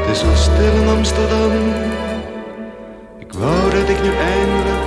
[0.00, 1.52] Het is zo stil in Amsterdam.
[3.18, 4.82] Ik wou dat ik nu eindelijk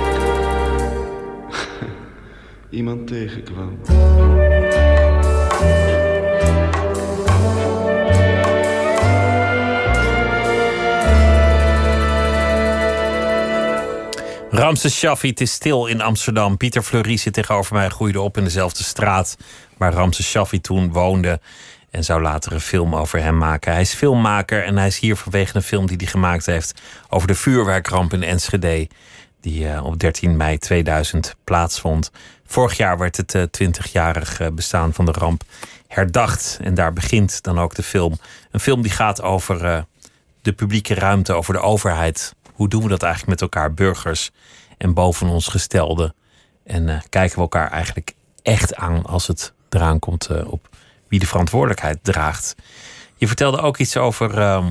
[2.78, 3.78] iemand tegenkwam.
[14.68, 16.56] Ramses Shaffi, het is stil in Amsterdam.
[16.56, 19.36] Pieter Fleury zit tegenover mij, groeide op in dezelfde straat
[19.76, 21.40] waar Ramses Shaffi toen woonde.
[21.90, 23.72] En zou later een film over hem maken.
[23.72, 27.28] Hij is filmmaker en hij is hier vanwege een film die hij gemaakt heeft over
[27.28, 28.88] de vuurwerkramp in Enschede.
[29.40, 32.10] Die uh, op 13 mei 2000 plaatsvond.
[32.46, 35.42] Vorig jaar werd het uh, 20-jarig uh, bestaan van de ramp
[35.86, 36.58] herdacht.
[36.62, 38.18] En daar begint dan ook de film.
[38.50, 39.82] Een film die gaat over eh,
[40.42, 42.34] de publieke ruimte, over de overheid.
[42.58, 44.30] Hoe doen we dat eigenlijk met elkaar, burgers
[44.78, 46.14] en boven ons gestelden?
[46.64, 50.68] En eh, kijken we elkaar eigenlijk echt aan als het eraan komt eh, op
[51.08, 52.54] wie de verantwoordelijkheid draagt.
[53.16, 54.70] Je vertelde ook iets over ehm,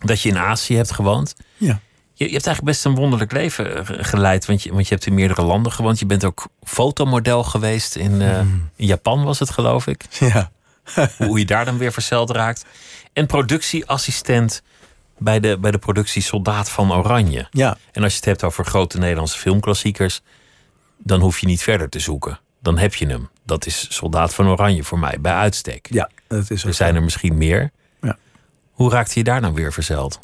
[0.00, 1.34] dat je in Azië hebt gewoond.
[1.56, 1.80] Ja.
[2.12, 5.06] Je, je hebt eigenlijk best een wonderlijk leven eh, geleid, want je, want je hebt
[5.06, 5.98] in meerdere landen gewoond.
[5.98, 8.38] Je bent ook fotomodel geweest in, uh,
[8.76, 10.04] in Japan, was het geloof ik.
[10.18, 10.50] Ja.
[11.18, 12.64] Hoe je daar dan weer verzeld raakt.
[13.12, 14.62] En productieassistent
[15.22, 17.46] bij de, bij de productie Soldaat van Oranje.
[17.50, 17.76] Ja.
[17.92, 20.22] En als je het hebt over grote Nederlandse filmklassiekers,
[20.98, 22.38] dan hoef je niet verder te zoeken.
[22.60, 23.28] Dan heb je hem.
[23.44, 25.88] Dat is Soldaat van Oranje voor mij, bij uitstek.
[25.90, 27.70] Ja, dat is Er zijn er misschien meer.
[28.00, 28.16] Ja.
[28.72, 30.18] Hoe raakte je daar nou weer verzeild?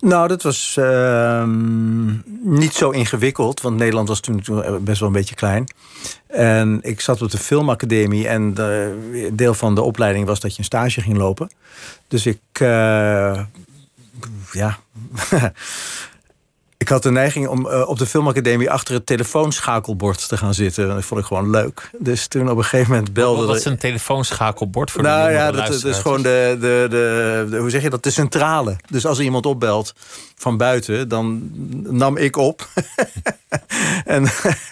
[0.00, 2.06] Nou, dat was ehm,
[2.42, 5.66] niet zo ingewikkeld, want Nederland was toen, toen best wel een beetje klein.
[6.26, 10.58] En ik zat op de filmacademie en de, deel van de opleiding was dat je
[10.58, 11.50] een stage ging lopen.
[12.08, 13.40] Dus ik, uh,
[14.56, 14.78] ja,
[16.78, 20.88] ik had de neiging om uh, op de filmacademie achter het telefoonschakelbord te gaan zitten.
[20.88, 21.90] Dat vond ik gewoon leuk.
[21.98, 23.46] Dus toen op een gegeven moment belde...
[23.46, 27.46] Wat is een telefoonschakelbord voor nou, de ja, dat, dat is gewoon de, de, de,
[27.50, 28.76] de, hoe zeg je dat, de centrale.
[28.90, 29.94] Dus als er iemand opbelt
[30.36, 31.50] van buiten, dan
[31.82, 32.68] nam ik op.
[34.04, 34.26] en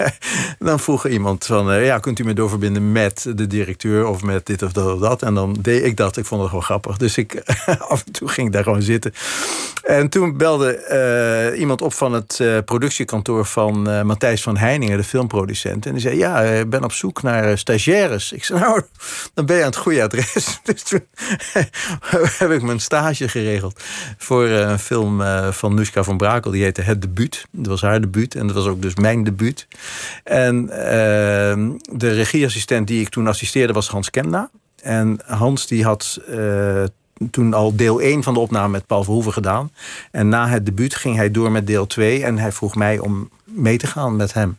[0.59, 4.47] dan vroeg iemand van, uh, ja, kunt u me doorverbinden met de directeur of met
[4.47, 5.23] dit of dat of dat.
[5.23, 6.17] En dan deed ik dat.
[6.17, 6.97] Ik vond het gewoon grappig.
[6.97, 7.43] Dus ik
[7.89, 9.15] af en toe ging ik daar gewoon zitten.
[9.83, 14.97] En toen belde uh, iemand op van het uh, productiekantoor van uh, Matthijs van Heiningen,
[14.97, 15.87] de filmproducent.
[15.87, 18.33] En die zei, ja, ik ben op zoek naar stagiaires.
[18.33, 18.83] Ik zei, nou,
[19.35, 20.33] dan ben je aan het goede adres.
[20.65, 21.07] Dus toen
[22.39, 23.83] heb ik mijn stage geregeld
[24.19, 25.23] voor een film
[25.53, 26.51] van Nuska van Brakel.
[26.51, 27.47] Die heette Het Debuut.
[27.51, 29.67] Dat was haar debuut en dat was ook dus mijn debuut.
[30.25, 34.51] En ehm, de regieassistent die ik toen assisteerde was Hans Kemna.
[34.83, 36.21] En Hans die had
[37.31, 39.71] toen al deel 1 van de opname met Paul Verhoeven gedaan.
[40.11, 42.25] En na het debuut ging hij door met deel 2.
[42.25, 44.59] En hij vroeg mij om mee te gaan met hem.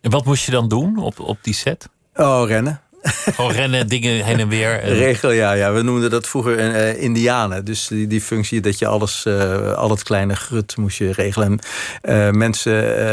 [0.00, 1.88] En wat moest je dan doen op, op die set?
[2.14, 2.80] Oh, rennen.
[3.04, 4.84] Gewoon rennen, dingen heen en weer.
[4.84, 5.72] Regel, ja, ja.
[5.72, 7.64] We noemden dat vroeger uh, indianen.
[7.64, 11.58] Dus die, die functie dat je alles, uh, al het kleine grut moest je regelen.
[12.02, 12.72] En, uh, mensen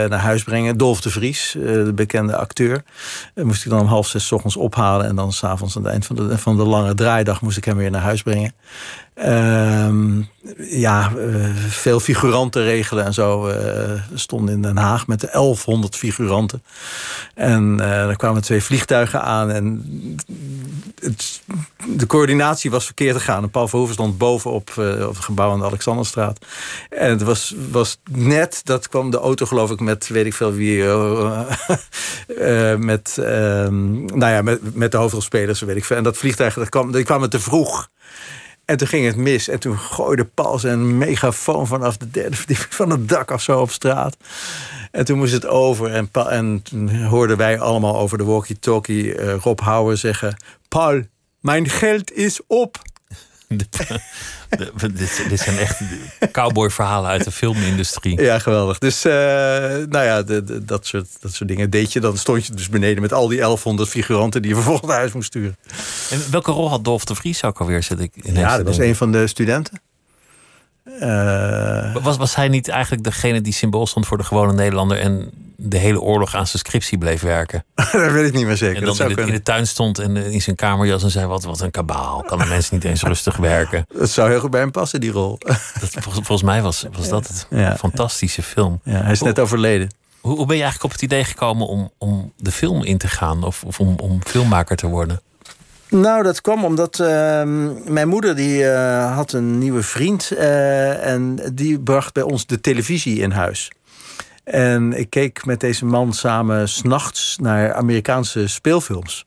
[0.10, 0.78] naar huis brengen.
[0.78, 2.84] Dolf de Vries, de bekende acteur.
[3.36, 5.06] moest ik dan om half zes ochtends ophalen.
[5.06, 7.78] En dan s'avonds aan het eind van de, van de lange draaidag moest ik hem
[7.78, 8.54] weer naar huis brengen.
[9.16, 10.24] Uh,
[10.58, 13.50] ja, uh, veel figuranten regelen en zo.
[13.50, 13.56] Uh,
[14.14, 16.64] stonden in Den Haag met de 1100 figuranten.
[17.36, 19.52] En er kwamen twee vliegtuigen aan.
[19.52, 19.86] En
[21.00, 21.42] het,
[21.88, 23.44] de coördinatie was verkeerd gegaan.
[23.44, 24.70] En Paul Verhoeven stond bovenop
[25.08, 26.46] op het gebouw aan de Alexanderstraat.
[26.90, 30.54] En het was, was net, dat kwam de auto geloof ik met, weet ik veel
[30.54, 30.84] wie...
[32.78, 35.98] met, ehm, nou ja, met, met de hoofdrolspelers, weet ik veel.
[35.98, 37.90] En dat vliegtuig, dat kwam, die kwamen te vroeg.
[38.66, 39.48] En toen ging het mis.
[39.48, 43.60] En toen gooide Paul zijn megafoon vanaf de derde verdieping van het dak of zo
[43.60, 44.18] op straat.
[44.92, 45.92] En toen moest het over.
[45.92, 50.36] En, en toen hoorden wij allemaal over de walkie-talkie uh, Rob Houwer zeggen...
[50.68, 51.02] Paul,
[51.40, 52.78] mijn geld is op.
[53.58, 55.80] dit, dit, zijn echt
[56.32, 58.22] cowboy-verhalen uit de filmindustrie.
[58.22, 58.78] Ja, geweldig.
[58.78, 62.00] Dus, uh, nou ja, de, dat, soort, dat soort dingen deed je.
[62.00, 65.12] Dan stond je dus beneden met al die 1100 figuranten die je vervolgens naar huis
[65.12, 65.58] moest sturen.
[66.10, 67.84] En welke rol had Dolf de Vries ook alweer?
[67.84, 69.82] Zit ik ja, dat was een van de studenten.
[70.86, 75.30] Uh, was, was hij niet eigenlijk degene die symbool stond voor de gewone Nederlander en
[75.56, 77.66] de hele oorlog aan zijn scriptie bleef werken?
[77.76, 78.78] dat weet ik niet meer zeker.
[78.78, 81.12] En dan dat in, de, in, de, tuin stond en eh, in zijn kamerjas en
[81.12, 82.24] zei: Wat, wat een kabaal.
[82.24, 83.86] Kan de mensen niet eens rustig werken?
[83.98, 85.38] Dat zou heel goed bij hem passen, die rol.
[85.40, 87.48] Dat, volgens, volgens mij was, was dat het.
[87.50, 88.80] Een fantastische film.
[88.84, 89.90] Ja, hij is net overleden.
[90.20, 93.08] Hoe, hoe ben je eigenlijk op het idee gekomen om, om de film in te
[93.08, 95.22] gaan of, of om, om filmmaker te worden?
[95.92, 100.32] Nou, dat kwam omdat ehm, mijn moeder die, uh, had een nieuwe vriend.
[100.34, 103.72] Uh, en die bracht bij ons de televisie in huis.
[104.44, 109.26] En ik keek met deze man samen s'nachts naar Amerikaanse speelfilms.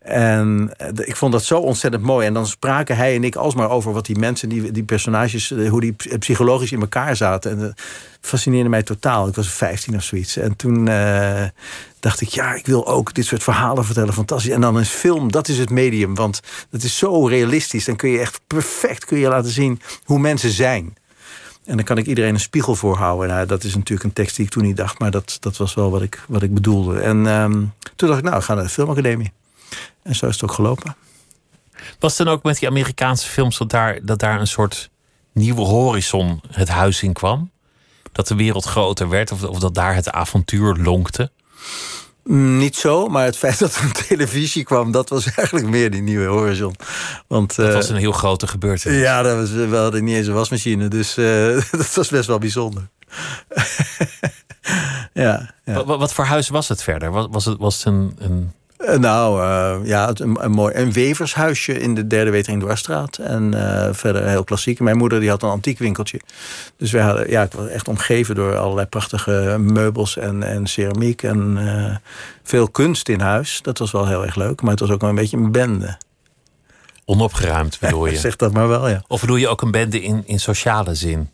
[0.00, 2.26] En eh, ik vond dat zo ontzettend mooi.
[2.26, 5.68] En dan spraken hij en ik alsmaar over wat die mensen, die, die personages, eh,
[5.68, 7.50] hoe die psychologisch in elkaar zaten.
[7.50, 7.80] En dat
[8.20, 9.28] fascineerde mij totaal.
[9.28, 10.36] Ik was 15 of zoiets.
[10.36, 11.42] En toen uh,
[12.00, 14.14] dacht ik, ja, ik wil ook dit soort verhalen vertellen.
[14.14, 14.52] Fantastisch.
[14.52, 16.14] En dan is film, dat is het medium.
[16.14, 16.40] Want
[16.70, 17.84] het is zo realistisch.
[17.84, 20.96] Dan kun je echt perfect kun je laten zien hoe mensen zijn.
[21.64, 23.28] En dan kan ik iedereen een spiegel voorhouden.
[23.28, 24.98] Nou, dat is natuurlijk een tekst die ik toen niet dacht.
[24.98, 27.00] Maar dat, dat was wel wat ik, wat ik bedoelde.
[27.00, 29.32] En um, toen dacht ik, nou, ga naar de filmacademie.
[30.02, 30.96] En zo is het ook gelopen.
[31.98, 34.90] Was het dan ook met die Amerikaanse films dat daar, dat daar een soort
[35.32, 37.50] nieuwe horizon het huis in kwam?
[38.12, 41.30] Dat de wereld groter werd of, of dat daar het avontuur lonkte?
[42.24, 45.90] Mm, niet zo, maar het feit dat er een televisie kwam, dat was eigenlijk meer
[45.90, 46.74] die nieuwe horizon.
[47.26, 49.00] Want, dat was een heel grote gebeurtenis.
[49.00, 52.38] Ja, dat was, we hadden niet eens een wasmachine, dus uh, dat was best wel
[52.38, 52.88] bijzonder.
[55.12, 55.84] ja, ja.
[55.84, 57.10] Wat, wat, voor huis was het verder?
[57.10, 58.59] Was, was het, was het een, een eh,
[58.98, 63.18] nou, uh, ja, een, een, mooi een wevershuisje in de derde Wetering Dwarsstraat.
[63.18, 64.80] En uh, verder heel klassiek.
[64.80, 66.20] Mijn moeder die had een antiekwinkeltje.
[66.76, 71.22] Dus wij hadden, ja, ik was echt omgeven door allerlei prachtige meubels en, en ceramiek.
[71.22, 71.58] En
[72.42, 73.62] veel kunst in huis.
[73.62, 74.62] Dat was wel heel erg leuk.
[74.62, 75.98] Maar het was ook wel een beetje een bende.
[77.04, 78.16] Onopgeruimd bedoel je?
[78.16, 79.02] zeg dat maar wel, ja.
[79.06, 81.30] Of bedoel je ook een bende in, in sociale zin?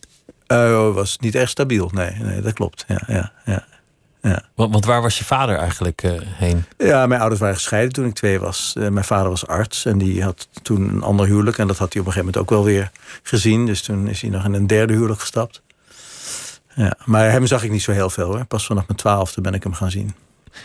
[0.48, 2.84] Uh, was niet erg stabiel, nee, nee dat klopt.
[2.88, 3.64] Ja, ja, ja.
[4.26, 4.42] Ja.
[4.54, 6.64] Want, want, waar was je vader eigenlijk uh, heen?
[6.76, 8.74] Ja, mijn ouders waren gescheiden toen ik twee was.
[8.78, 11.58] Uh, mijn vader was arts en die had toen een ander huwelijk.
[11.58, 12.90] En dat had hij op een gegeven moment ook wel weer
[13.22, 13.66] gezien.
[13.66, 15.62] Dus toen is hij nog in een derde huwelijk gestapt.
[16.74, 18.44] Ja, maar hem zag ik niet zo heel veel hoor.
[18.44, 20.14] Pas vanaf mijn twaalfde ben ik hem gaan zien.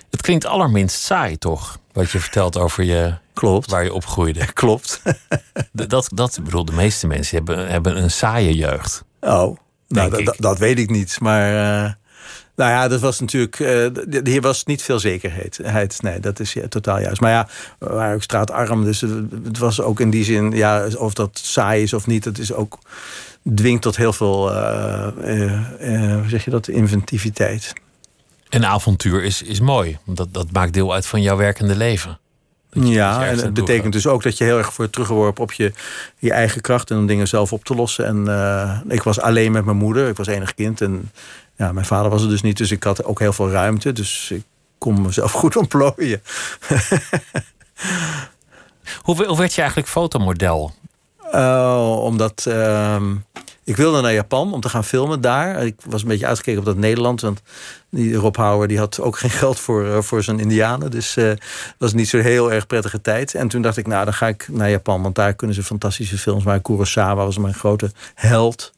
[0.09, 1.77] Het klinkt allerminst saai, toch?
[1.91, 3.13] Wat je vertelt over je.
[3.33, 3.71] Klopt.
[3.71, 4.45] Waar je opgroeide.
[4.53, 5.01] Klopt.
[5.71, 9.03] dat, dat bedoel, de meeste mensen hebben, hebben een saaie jeugd.
[9.19, 9.57] Oh,
[9.87, 11.19] nou, dat weet ik niet.
[11.19, 11.53] Maar.
[11.85, 11.91] Uh,
[12.61, 13.59] nou ja, dat was natuurlijk.
[13.59, 13.87] Uh,
[14.23, 16.01] hier was niet veel zekerheid.
[16.01, 17.21] Nee, dat is ja, totaal juist.
[17.21, 17.47] Maar ja,
[17.79, 18.83] we waren ook straatarm.
[18.83, 19.01] Dus
[19.43, 20.51] het was ook in die zin.
[20.51, 22.25] Ja, of dat saai is of niet.
[22.25, 22.77] Het is ook.
[23.55, 24.51] dwingt tot heel veel.
[24.51, 25.07] Uh,
[26.19, 26.67] hoe zeg je dat?
[26.67, 27.73] Inventiviteit.
[28.49, 29.97] En avontuur is, is mooi.
[30.05, 32.19] Dat, dat maakt deel uit van jouw werkende leven.
[32.73, 35.71] Ja, en het betekent dus ook dat je heel erg wordt teruggeworpen op je,
[36.17, 38.05] je eigen kracht en om dingen zelf op te lossen.
[38.05, 40.81] En uh, ik was alleen met mijn moeder, ik was enig kind.
[40.81, 41.11] En
[41.61, 43.91] ja, mijn vader was er dus niet, dus ik had ook heel veel ruimte.
[43.91, 44.43] Dus ik
[44.77, 46.21] kon mezelf goed ontplooien.
[49.01, 50.73] hoe, hoe werd je eigenlijk fotomodel?
[51.33, 53.01] Uh, omdat uh,
[53.63, 55.65] ik wilde naar Japan om te gaan filmen daar.
[55.65, 57.21] Ik was een beetje uitgekeken op dat Nederland.
[57.21, 57.41] Want
[57.89, 60.91] die Rob Hauer die had ook geen geld voor, uh, voor zijn indianen.
[60.91, 61.31] Dus uh,
[61.77, 63.35] was niet zo heel erg prettige tijd.
[63.35, 65.01] En toen dacht ik, nou dan ga ik naar Japan.
[65.01, 66.61] Want daar kunnen ze fantastische films maken.
[66.61, 68.73] Kurosawa was mijn grote held.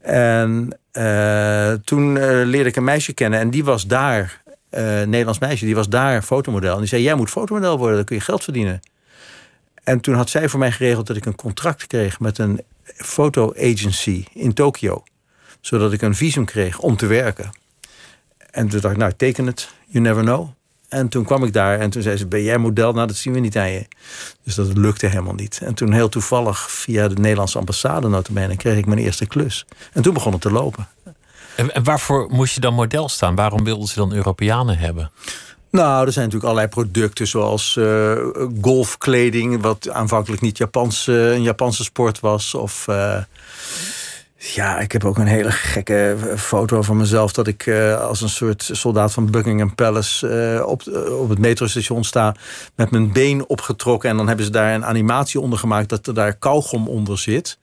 [0.00, 2.12] En uh, toen
[2.44, 3.40] leerde ik een meisje kennen.
[3.40, 6.72] En die was daar, Nederlands meisje, die was daar fotomodel.
[6.72, 8.80] En die zei, jij moet fotomodel worden, dan kun je geld verdienen.
[9.84, 13.52] En toen had zij voor mij geregeld dat ik een contract kreeg met een foto
[13.56, 15.02] agency in Tokio.
[15.60, 17.50] Zodat ik een visum kreeg om te werken.
[18.50, 19.68] En toen dacht ik, nou, teken het.
[19.86, 20.48] You never know.
[20.94, 22.92] En toen kwam ik daar en toen zei ze, ben jij model?
[22.92, 23.86] Nou, dat zien we niet aan je.
[24.44, 25.60] Dus dat lukte helemaal niet.
[25.62, 29.66] En toen heel toevallig via de Nederlandse ambassade notabene kreeg ik mijn eerste klus.
[29.92, 30.88] En toen begon het te lopen.
[31.56, 33.34] En waarvoor moest je dan model staan?
[33.34, 35.10] Waarom wilden ze dan Europeanen hebben?
[35.70, 38.12] Nou, er zijn natuurlijk allerlei producten zoals uh,
[38.60, 42.54] golfkleding, wat aanvankelijk niet Japans, uh, een Japanse sport was.
[42.54, 43.16] Of uh,
[44.36, 47.68] ja, ik heb ook een hele gekke foto van mezelf dat ik
[47.98, 50.82] als een soort soldaat van Buckingham Palace op,
[51.20, 52.34] op het metrostation sta
[52.74, 54.10] met mijn been opgetrokken.
[54.10, 57.58] En dan hebben ze daar een animatie onder gemaakt dat er daar kauwgom onder zit.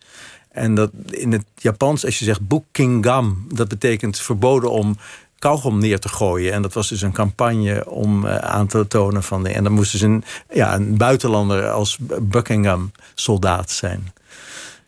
[0.51, 4.97] En dat in het Japans, als je zegt Bukingam, dat betekent verboden om
[5.39, 6.53] kauwgom neer te gooien.
[6.53, 9.47] En dat was dus een campagne om aan te tonen van...
[9.47, 14.13] En dan moest dus een, ja, een buitenlander als Buckingham soldaat zijn.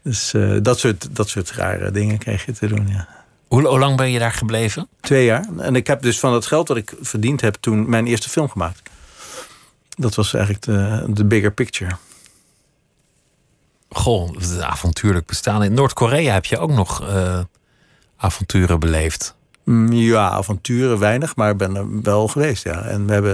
[0.04, 3.08] Dus eh, dat, soort, dat soort rare dingen kreeg je te doen, ja.
[3.48, 4.88] Hoe, hoe lang ben je daar gebleven?
[5.02, 5.46] Twee jaar.
[5.58, 8.50] En ik heb dus van het geld dat ik verdiend heb toen mijn eerste film
[8.50, 8.82] gemaakt.
[9.90, 11.92] Dat was eigenlijk de, de bigger picture.
[13.90, 15.64] Goh, het avontuurlijk bestaan.
[15.64, 17.40] In Noord-Korea heb je ook nog eh,
[18.18, 19.36] avonturen beleefd.
[19.64, 22.82] Mm, Ja, avonturen weinig, maar ik ben er wel geweest, ja.
[22.82, 23.34] En we hebben,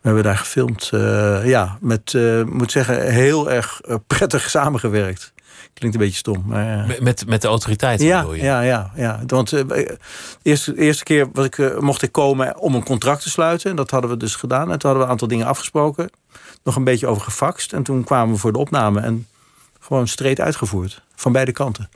[0.00, 2.16] hebben daar gefilmd, eh, ja, met,
[2.46, 5.32] moet zeggen, heel erg prettig samengewerkt.
[5.74, 6.80] Klinkt een beetje stom, maar...
[6.80, 8.42] eh, Met- Met, met de autoriteiten ja, bedoel je?
[8.42, 9.20] ja, ja, ja.
[9.26, 9.98] Want eh, de
[10.42, 13.70] eerste, eerste keer was ik, eh, mocht ik komen om een contract te sluiten.
[13.70, 14.60] En dat hadden we dus gedaan.
[14.72, 16.10] En toen hadden we een aantal dingen afgesproken.
[16.62, 17.72] Nog een beetje over gefaxt.
[17.72, 19.00] En toen kwamen we voor de opname.
[19.00, 19.26] En
[19.80, 21.02] gewoon streed uitgevoerd.
[21.14, 21.88] Van beide kanten.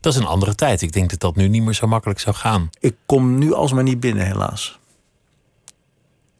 [0.00, 0.82] Dat is een andere tijd.
[0.82, 2.70] Ik denk dat dat nu niet meer zo makkelijk zou gaan.
[2.80, 4.78] Ik kom nu alsmaar niet binnen, helaas.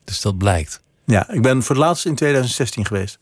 [0.05, 0.83] Dus dat blijkt.
[1.05, 3.19] Ja, ik ben voor het laatst in 2016 geweest.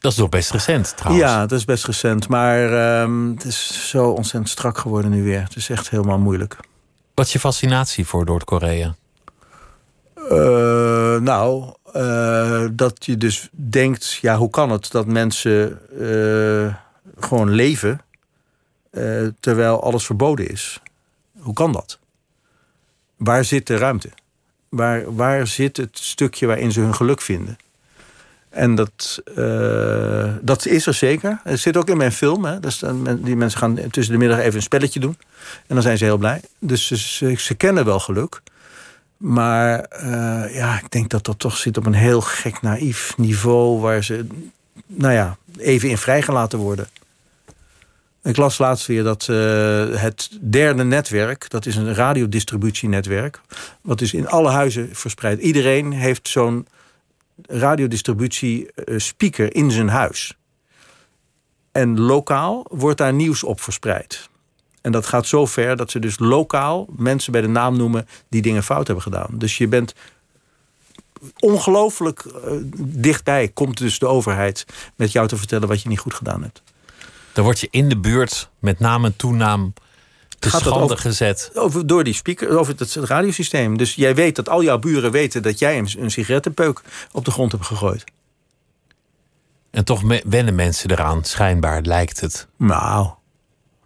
[0.00, 1.26] Dat is nog best recent trouwens.
[1.26, 2.28] Ja, dat is best recent.
[2.28, 5.42] Maar ehm, het is zo ontzettend strak geworden nu weer.
[5.42, 6.56] Het is echt helemaal moeilijk.
[7.14, 8.94] Wat is je fascinatie voor Noord-Korea?
[10.14, 16.74] Eh, nou, eh, dat je dus denkt, ja, hoe kan het dat mensen eh,
[17.18, 18.00] gewoon leven
[19.40, 20.82] terwijl alles verboden is?
[21.38, 21.98] Hoe kan dat?
[23.16, 24.10] Waar zit de ruimte?
[24.68, 27.58] Waar, waar zit het stukje waarin ze hun geluk vinden?
[28.50, 31.40] En dat, eh, dat is er zeker.
[31.42, 32.44] Het zit ook in mijn film.
[32.44, 32.58] Hè.
[33.20, 35.16] Die mensen gaan tussen de middag even een spelletje doen.
[35.66, 36.40] En dan zijn ze heel blij.
[36.58, 38.40] Dus ze, ze, ze kennen wel geluk.
[39.16, 43.80] Maar eh, ja, ik denk dat dat toch zit op een heel gek naïef niveau...
[43.80, 44.26] waar ze,
[44.86, 46.88] nou ja, even in vrijgelaten worden.
[48.22, 49.36] Ik las laatst weer dat eh,
[50.00, 51.50] het derde netwerk...
[51.50, 53.40] dat is een radiodistributienetwerk...
[53.80, 55.40] wat is in alle huizen verspreid.
[55.40, 56.66] Iedereen heeft zo'n
[57.46, 60.36] radiodistributie eh, speaker in zijn huis.
[61.72, 64.28] En lokaal wordt daar nieuws op verspreid.
[64.80, 68.42] En dat gaat zo ver dat ze dus lokaal mensen bij de naam noemen die
[68.42, 69.28] dingen fout hebben gedaan.
[69.32, 69.94] Dus je bent
[71.38, 74.66] ongelooflijk eh, dichtbij, komt dus de overheid
[74.96, 76.62] met jou te vertellen wat je niet goed gedaan hebt.
[77.32, 79.72] Dan word je in de buurt met naam en toenaam
[80.48, 81.50] Gaat schande over- gezet.
[81.54, 83.76] Over, door die speaker, over het radiosysteem.
[83.78, 86.82] Dus jij weet dat al jouw buren weten dat jij een, een sigarettenpeuk
[87.12, 88.04] op de grond hebt gegooid.
[89.70, 92.46] En toch me- wennen mensen eraan, schijnbaar lijkt het.
[92.56, 93.10] Nou,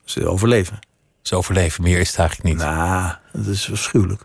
[0.05, 0.79] ze overleven.
[1.23, 2.59] Ze overleven, meer is het eigenlijk niet.
[2.65, 4.23] Nou, dat is afschuwelijk.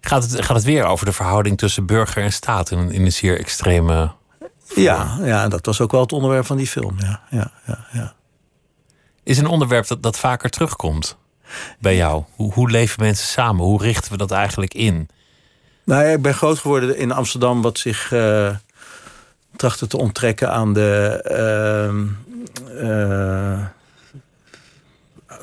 [0.00, 3.04] Gaat, het, gaat het weer over de verhouding tussen burger en staat in, een- in
[3.04, 4.12] een zeer extreme...
[4.74, 6.96] Ja, ja, en dat was ook wel het onderwerp van die film.
[7.00, 8.14] Ja, ja, ja, ja.
[9.24, 11.16] Is een onderwerp dat, dat vaker terugkomt
[11.78, 12.24] bij jou?
[12.34, 13.64] Hoe, hoe leven mensen samen?
[13.64, 15.08] Hoe richten we dat eigenlijk in?
[15.84, 18.54] Nou ik ben groot geworden in Amsterdam, wat zich eh
[19.56, 22.06] trachtte te onttrekken aan de ehm,
[22.78, 23.66] eh,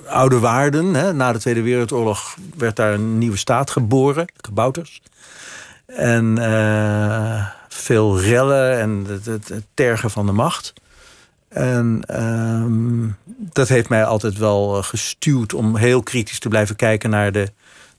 [0.06, 0.94] oude waarden.
[0.94, 1.14] Hè.
[1.14, 5.02] Na de Tweede Wereldoorlog werd daar een nieuwe staat geboren, Kabouters.
[5.86, 10.74] En eh, veel rellen en het tergen van de macht.
[11.52, 13.08] En ehm,
[13.54, 17.48] dat heeft mij altijd wel eh, gestuurd om heel kritisch te blijven kijken naar de,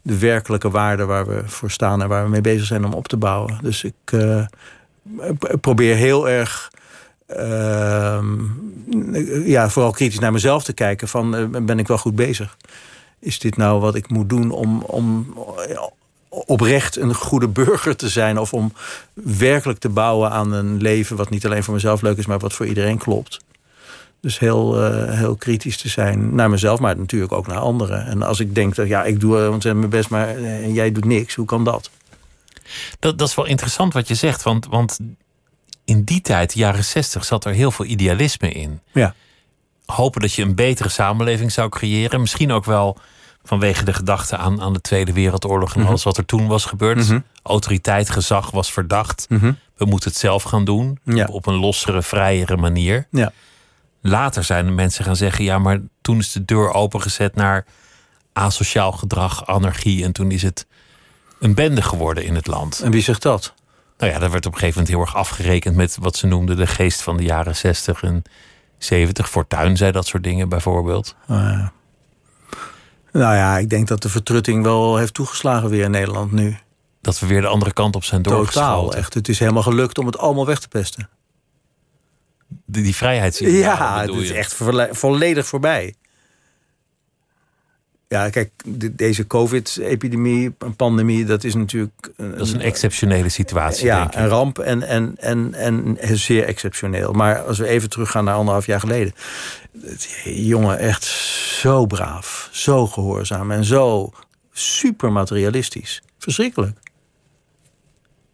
[0.03, 3.09] de werkelijke waarden waar we voor staan en waar we mee bezig zijn om op
[3.09, 3.59] te bouwen.
[3.63, 4.45] Dus ik eh,
[5.61, 6.71] probeer heel erg.
[7.27, 8.41] ehm,
[9.45, 11.09] ja, vooral kritisch naar mezelf te kijken.
[11.09, 12.57] Van eh, ben ik wel goed bezig?
[13.19, 15.35] Is dit nou wat ik moet doen om, om
[16.33, 18.39] oprecht een goede burger te zijn?
[18.39, 18.73] Of om
[19.13, 22.53] werkelijk te bouwen aan een leven wat niet alleen voor mezelf leuk is, maar wat
[22.53, 23.41] voor iedereen klopt?
[24.21, 28.07] Dus heel, eh, heel kritisch te zijn naar mezelf, maar natuurlijk ook naar anderen.
[28.07, 31.05] En als ik denk dat ja, ik doe ontzettend mijn best, maar eh, jij doet
[31.05, 31.91] niks, hoe kan dat?
[32.99, 34.99] Dat, dat is wel interessant wat je zegt, want, want
[35.85, 38.81] in die tijd, de jaren zestig, zat er heel veel idealisme in.
[38.93, 39.15] Ja.
[39.87, 42.21] Hopen dat je een betere samenleving zou creëren.
[42.21, 42.99] Misschien ook wel
[43.45, 45.89] vanwege de gedachte aan, aan de Tweede Wereldoorlog en Mhm.
[45.89, 46.99] alles wat er toen was gebeurd.
[47.09, 47.21] Mhm.
[47.43, 49.27] Autoriteit, gezag was verdacht.
[49.29, 49.53] Mhm.
[49.77, 50.99] We moeten het zelf gaan doen.
[51.05, 51.25] Ja.
[51.25, 53.07] Op, op een lossere, vrijere manier.
[53.11, 53.33] Ja.
[54.01, 57.65] Later zijn de mensen gaan zeggen: ja, maar toen is de deur opengezet naar
[58.33, 60.05] asociaal gedrag, anarchie.
[60.05, 60.67] En toen is het
[61.41, 62.81] een bende geworden in het land.
[62.81, 63.55] En wie zegt dat?
[63.99, 66.57] Nou ja, daar werd op een gegeven moment heel erg afgerekend met wat ze noemden
[66.57, 68.23] de geest van de jaren 60 en
[68.79, 69.31] 70.
[69.31, 71.15] Fortuin zei dat soort dingen bijvoorbeeld.
[71.31, 71.67] Uh,
[73.13, 76.57] nou ja, ik denk dat de vertrutting wel heeft toegeslagen weer in Nederland nu.
[77.01, 78.99] Dat we weer de andere kant op zijn Totaal, doorgeschoten.
[78.99, 79.15] echt.
[79.15, 81.09] Het is helemaal gelukt om het allemaal weg te pesten.
[82.67, 85.95] Die, die vrijheidsidealen Ja, het is echt volle- volledig voorbij.
[88.13, 92.11] Ja, kijk, de- deze COVID-epidemie, een pandemie, dat is natuurlijk.
[92.17, 94.19] Dat is een exceptionele situatie, ja, denk ik.
[94.19, 97.13] een ramp en, en, en, en zeer exceptioneel.
[97.13, 99.13] Maar als we even teruggaan naar anderhalf jaar geleden.
[100.25, 101.05] Jongen, echt
[101.61, 104.11] zo braaf, zo gehoorzaam en zo
[104.53, 106.03] super materialistisch.
[106.19, 106.79] Verschrikkelijk.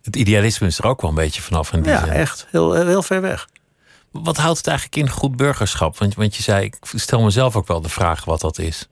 [0.02, 1.72] Het idealisme is er ook wel een beetje vanaf.
[1.72, 2.08] In die Ja, zin.
[2.12, 2.46] echt.
[2.50, 3.48] Heel, heel ver weg.
[4.10, 5.98] Wat houdt het eigenlijk in goed burgerschap?
[5.98, 8.88] Want, want je zei, ik stel mezelf ook wel de vraag wat dat is.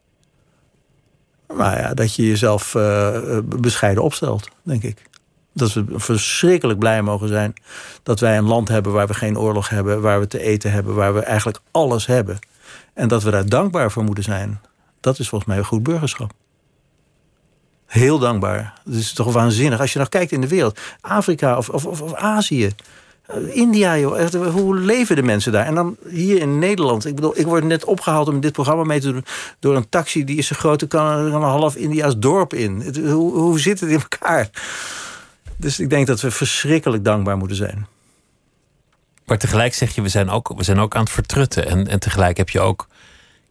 [1.48, 5.02] Nou ja, dat je jezelf eh, bescheiden opstelt, denk ik.
[5.52, 7.54] Dat we verschrikkelijk blij mogen zijn
[8.02, 10.94] dat wij een land hebben waar we geen oorlog hebben, waar we te eten hebben,
[10.94, 12.38] waar we eigenlijk alles hebben.
[12.94, 14.60] En dat we daar dankbaar voor moeten zijn.
[15.00, 16.32] Dat is volgens mij een goed burgerschap.
[17.86, 18.80] Heel dankbaar.
[18.84, 19.80] Het is toch waanzinnig.
[19.80, 22.74] Als je nog kijkt in de wereld, Afrika of, of, of, of Azië.
[23.26, 24.50] Eh, India, joh.
[24.50, 25.66] Hoe leven de mensen daar?
[25.66, 27.06] En dan hier in Nederland.
[27.06, 29.24] Ik bedoel, ik word net opgehaald om dit programma mee te doen...
[29.58, 32.80] door een taxi die is zo groot, kan, kan een half India's dorp in.
[32.80, 34.50] Het- hoe, hoe zit het in elkaar?
[35.56, 37.86] Dus ik denk dat we verschrikkelijk dankbaar moeten zijn.
[39.26, 41.66] Maar tegelijk zeg je, we zijn ook, we zijn ook aan het vertrutten.
[41.68, 42.86] En, en tegelijk heb je ook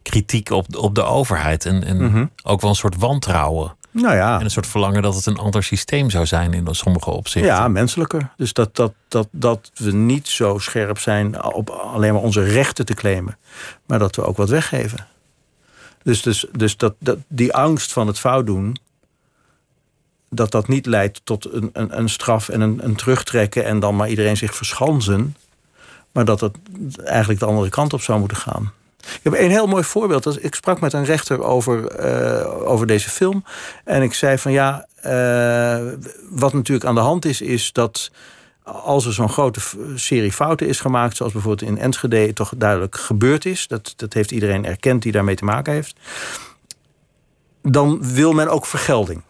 [0.02, 1.64] kritiek op, op de overheid.
[1.66, 2.26] En, en Mhm.
[2.42, 3.76] ook wel een soort wantrouwen.
[4.02, 7.10] Nou ja, En een soort verlangen dat het een ander systeem zou zijn in sommige
[7.10, 7.52] opzichten.
[7.52, 8.30] ja menselijker.
[8.36, 12.86] Dus dat, dat, dat, dat we niet zo scherp zijn op alleen maar onze rechten
[12.86, 13.38] te claimen.
[13.86, 15.06] Maar dat we ook wat weggeven.
[16.02, 18.76] Dus, dus, dus dat, dat, die angst van het fout doen...
[20.30, 23.64] dat dat niet leidt tot een, een, een straf en een, een terugtrekken...
[23.64, 25.36] en dan maar iedereen zich verschansen.
[26.12, 26.56] Maar dat het
[27.04, 28.72] eigenlijk de andere kant op zou moeten gaan.
[29.14, 30.44] Ik heb een heel mooi voorbeeld.
[30.44, 33.44] Ik sprak met een rechter over, eh, over deze film.
[33.84, 35.78] En ik zei van ja, eh,
[36.30, 38.10] wat natuurlijk aan de hand is, is dat
[38.62, 39.60] als er zo'n grote
[39.94, 44.30] serie fouten is gemaakt, zoals bijvoorbeeld in Enschede toch duidelijk gebeurd is, dat, dat heeft
[44.30, 45.96] iedereen erkend die daarmee te maken heeft,
[47.62, 49.22] dan wil men ook vergelding.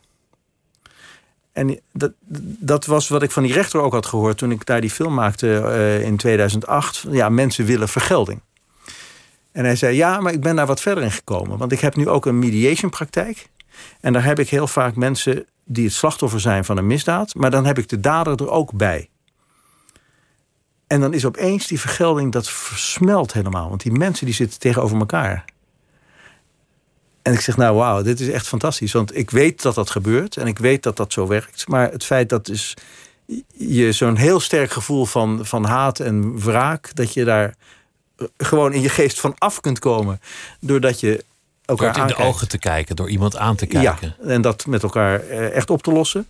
[1.53, 2.13] En dat,
[2.59, 5.15] dat was wat ik van die rechter ook had gehoord toen ik daar die film
[5.15, 7.05] maakte eh, in 2008.
[7.11, 8.41] Ja, mensen willen vergelding.
[9.57, 11.59] En hij zei, ja, maar ik ben daar wat verder in gekomen.
[11.59, 13.49] Want ik heb nu ook een mediation praktijk.
[14.01, 17.35] En daar heb ik heel vaak mensen die het slachtoffer zijn van een misdaad.
[17.35, 19.09] Maar dan heb ik de dader er ook bij.
[20.87, 23.69] En dan is opeens die vergelding, dat versmelt helemaal.
[23.69, 25.45] Want die mensen die zitten tegenover elkaar.
[27.23, 28.93] En ik zeg, nou wauw, dit is echt fantastisch.
[28.93, 31.69] Want ik weet dat dat gebeurt en ik weet dat dat zo werkt.
[31.69, 32.77] Maar het feit dat dus
[33.53, 36.95] je zo'n heel sterk gevoel van, van haat en wraak...
[36.95, 37.55] dat je daar
[38.37, 40.21] gewoon in je geest van af kunt komen...
[40.61, 41.25] doordat je
[41.65, 44.15] Door elkaar het in de ogen te kijken, door iemand aan te kijken.
[44.19, 46.27] Ja, en dat met elkaar eh, echt op te lossen.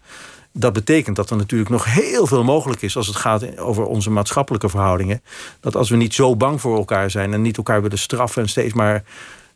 [0.53, 4.11] Dat betekent dat er natuurlijk nog heel veel mogelijk is als het gaat over onze
[4.11, 5.23] maatschappelijke verhoudingen.
[5.61, 8.49] Dat als we niet zo bang voor elkaar zijn en niet elkaar willen straffen en
[8.49, 9.05] steeds maar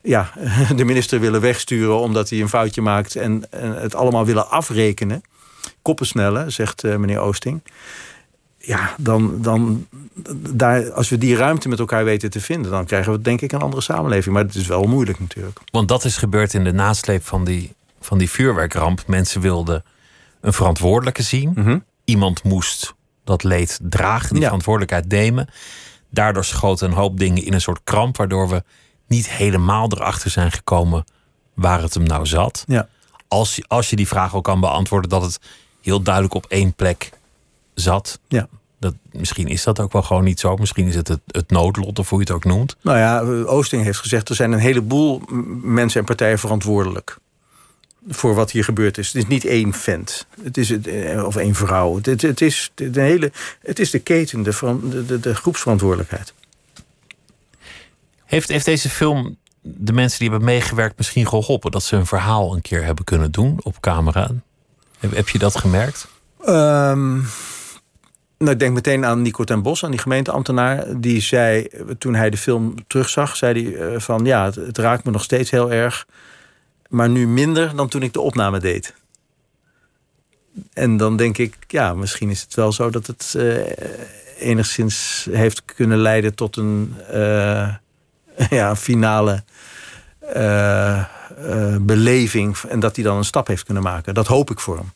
[0.02, 0.32] ja,
[0.76, 5.22] de minister willen wegsturen omdat hij een foutje maakt en, het allemaal willen afrekenen.
[5.82, 7.62] Koppen snellen, zegt eh, meneer Oosting.
[8.62, 9.86] Ja, dan, dan
[10.52, 13.52] daar, als we die ruimte met elkaar weten te vinden, dan krijgen we denk ik
[13.52, 14.34] een andere samenleving.
[14.34, 15.58] Maar het is wel moeilijk natuurlijk.
[15.70, 19.02] Want dat is gebeurd in de nasleep van die, van die vuurwerkramp.
[19.06, 19.84] Mensen wilden
[20.40, 21.82] een verantwoordelijke zien.
[22.04, 22.94] Iemand moest
[23.24, 24.44] dat leed dragen, die Ja.
[24.44, 25.48] verantwoordelijkheid nemen.
[26.10, 28.62] Daardoor schoten een hoop dingen in een soort kramp, waardoor we
[29.06, 31.04] niet helemaal erachter zijn gekomen
[31.54, 32.64] waar het hem nou zat.
[32.66, 32.88] Ja.
[33.28, 35.38] Als, je- als je die vraag ook kan beantwoorden, dat het
[35.82, 37.10] heel duidelijk op één plek
[37.80, 38.20] zat.
[38.28, 38.48] Ja.
[38.78, 40.56] Dat, misschien is dat ook wel gewoon niet zo.
[40.56, 42.76] Misschien is het het, het noodlot, of hoe je het ook noemt.
[42.80, 44.28] Nou ja, Oosting heeft gezegd...
[44.28, 45.22] er zijn een heleboel
[45.62, 47.16] mensen en partijen verantwoordelijk...
[48.08, 49.06] voor wat hier gebeurd is.
[49.06, 50.26] Het is niet één vent.
[50.42, 52.00] Het is het, eh, of één vrouw.
[52.02, 56.34] Het, het, is de hele, het is de keten, de, de, de, de groepsverantwoordelijkheid.
[58.24, 61.70] Heeft, heeft deze film de mensen die hebben meegewerkt misschien geholpen?
[61.70, 64.30] Dat ze een verhaal een keer hebben kunnen doen op camera?
[64.98, 66.08] Heb, heb je dat gemerkt?
[66.44, 67.18] Ehm,
[68.40, 71.00] nou, ik denk meteen aan Nico ten Bos, aan die gemeenteambtenaar.
[71.00, 71.68] Die zei,
[71.98, 74.24] toen hij de film terugzag, zei hij eh, van...
[74.24, 76.06] ja, het, raakt me nog steeds heel erg...
[76.88, 78.94] maar nu minder dan toen ik de opname deed.
[80.72, 82.90] En dan denk ik, ja, misschien is het wel zo...
[82.90, 83.56] dat het eh,
[84.38, 87.74] enigszins heeft kunnen leiden tot een eh,
[88.50, 89.44] ja, finale...
[91.80, 94.14] beleving en dat hij dan een stap heeft kunnen maken.
[94.14, 94.92] Dat hoop ik voor hem.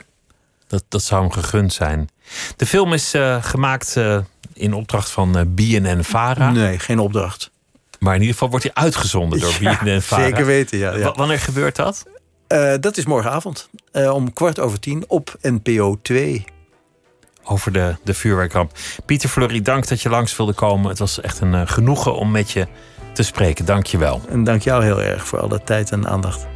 [0.74, 2.08] Dat, dat zou hem gegund zijn.
[2.56, 4.18] De film is eh, gemaakt eh,
[4.52, 6.50] in opdracht van eh BNN Vara.
[6.50, 7.50] Nee, geen opdracht.
[7.98, 10.22] Maar in ieder geval wordt hij uitgezonden door Ja, BNN Vara.
[10.22, 10.92] Zeker weten, ja.
[10.96, 11.04] ja.
[11.04, 12.04] Wa- Wanneer gebeurt dat?
[12.80, 16.44] Dat is morgenavond om kwart over tien op NPO 2.
[17.44, 18.72] Over de, de vuurwerkramp.
[19.06, 20.88] Pieter Fleury, dank dat je langs wilde komen.
[20.88, 22.66] Het was echt een genoegen om met je
[23.12, 23.64] te spreken.
[23.64, 24.20] Dank je wel.
[24.28, 26.46] En dank jou heel erg voor alle tijd en aandacht.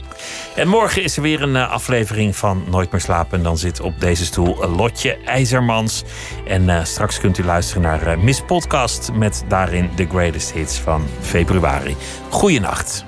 [0.54, 3.38] En morgen is er weer een eh, aflevering van Nooit meer slapen.
[3.38, 6.04] En dan zit op deze stoel Lotje IJzermans.
[6.46, 10.78] En uh, straks kunt u luisteren naar uh, Miss Podcast met daarin de greatest hits
[10.78, 11.96] van februari.
[12.28, 13.04] Goeienacht.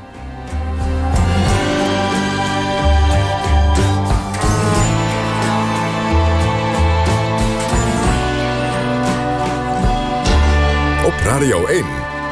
[11.04, 11.84] Op Radio 1,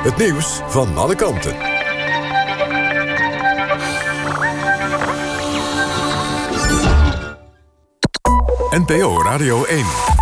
[0.02, 1.67] het nieuws van alle kanten.
[8.78, 10.17] NPO Radio 1.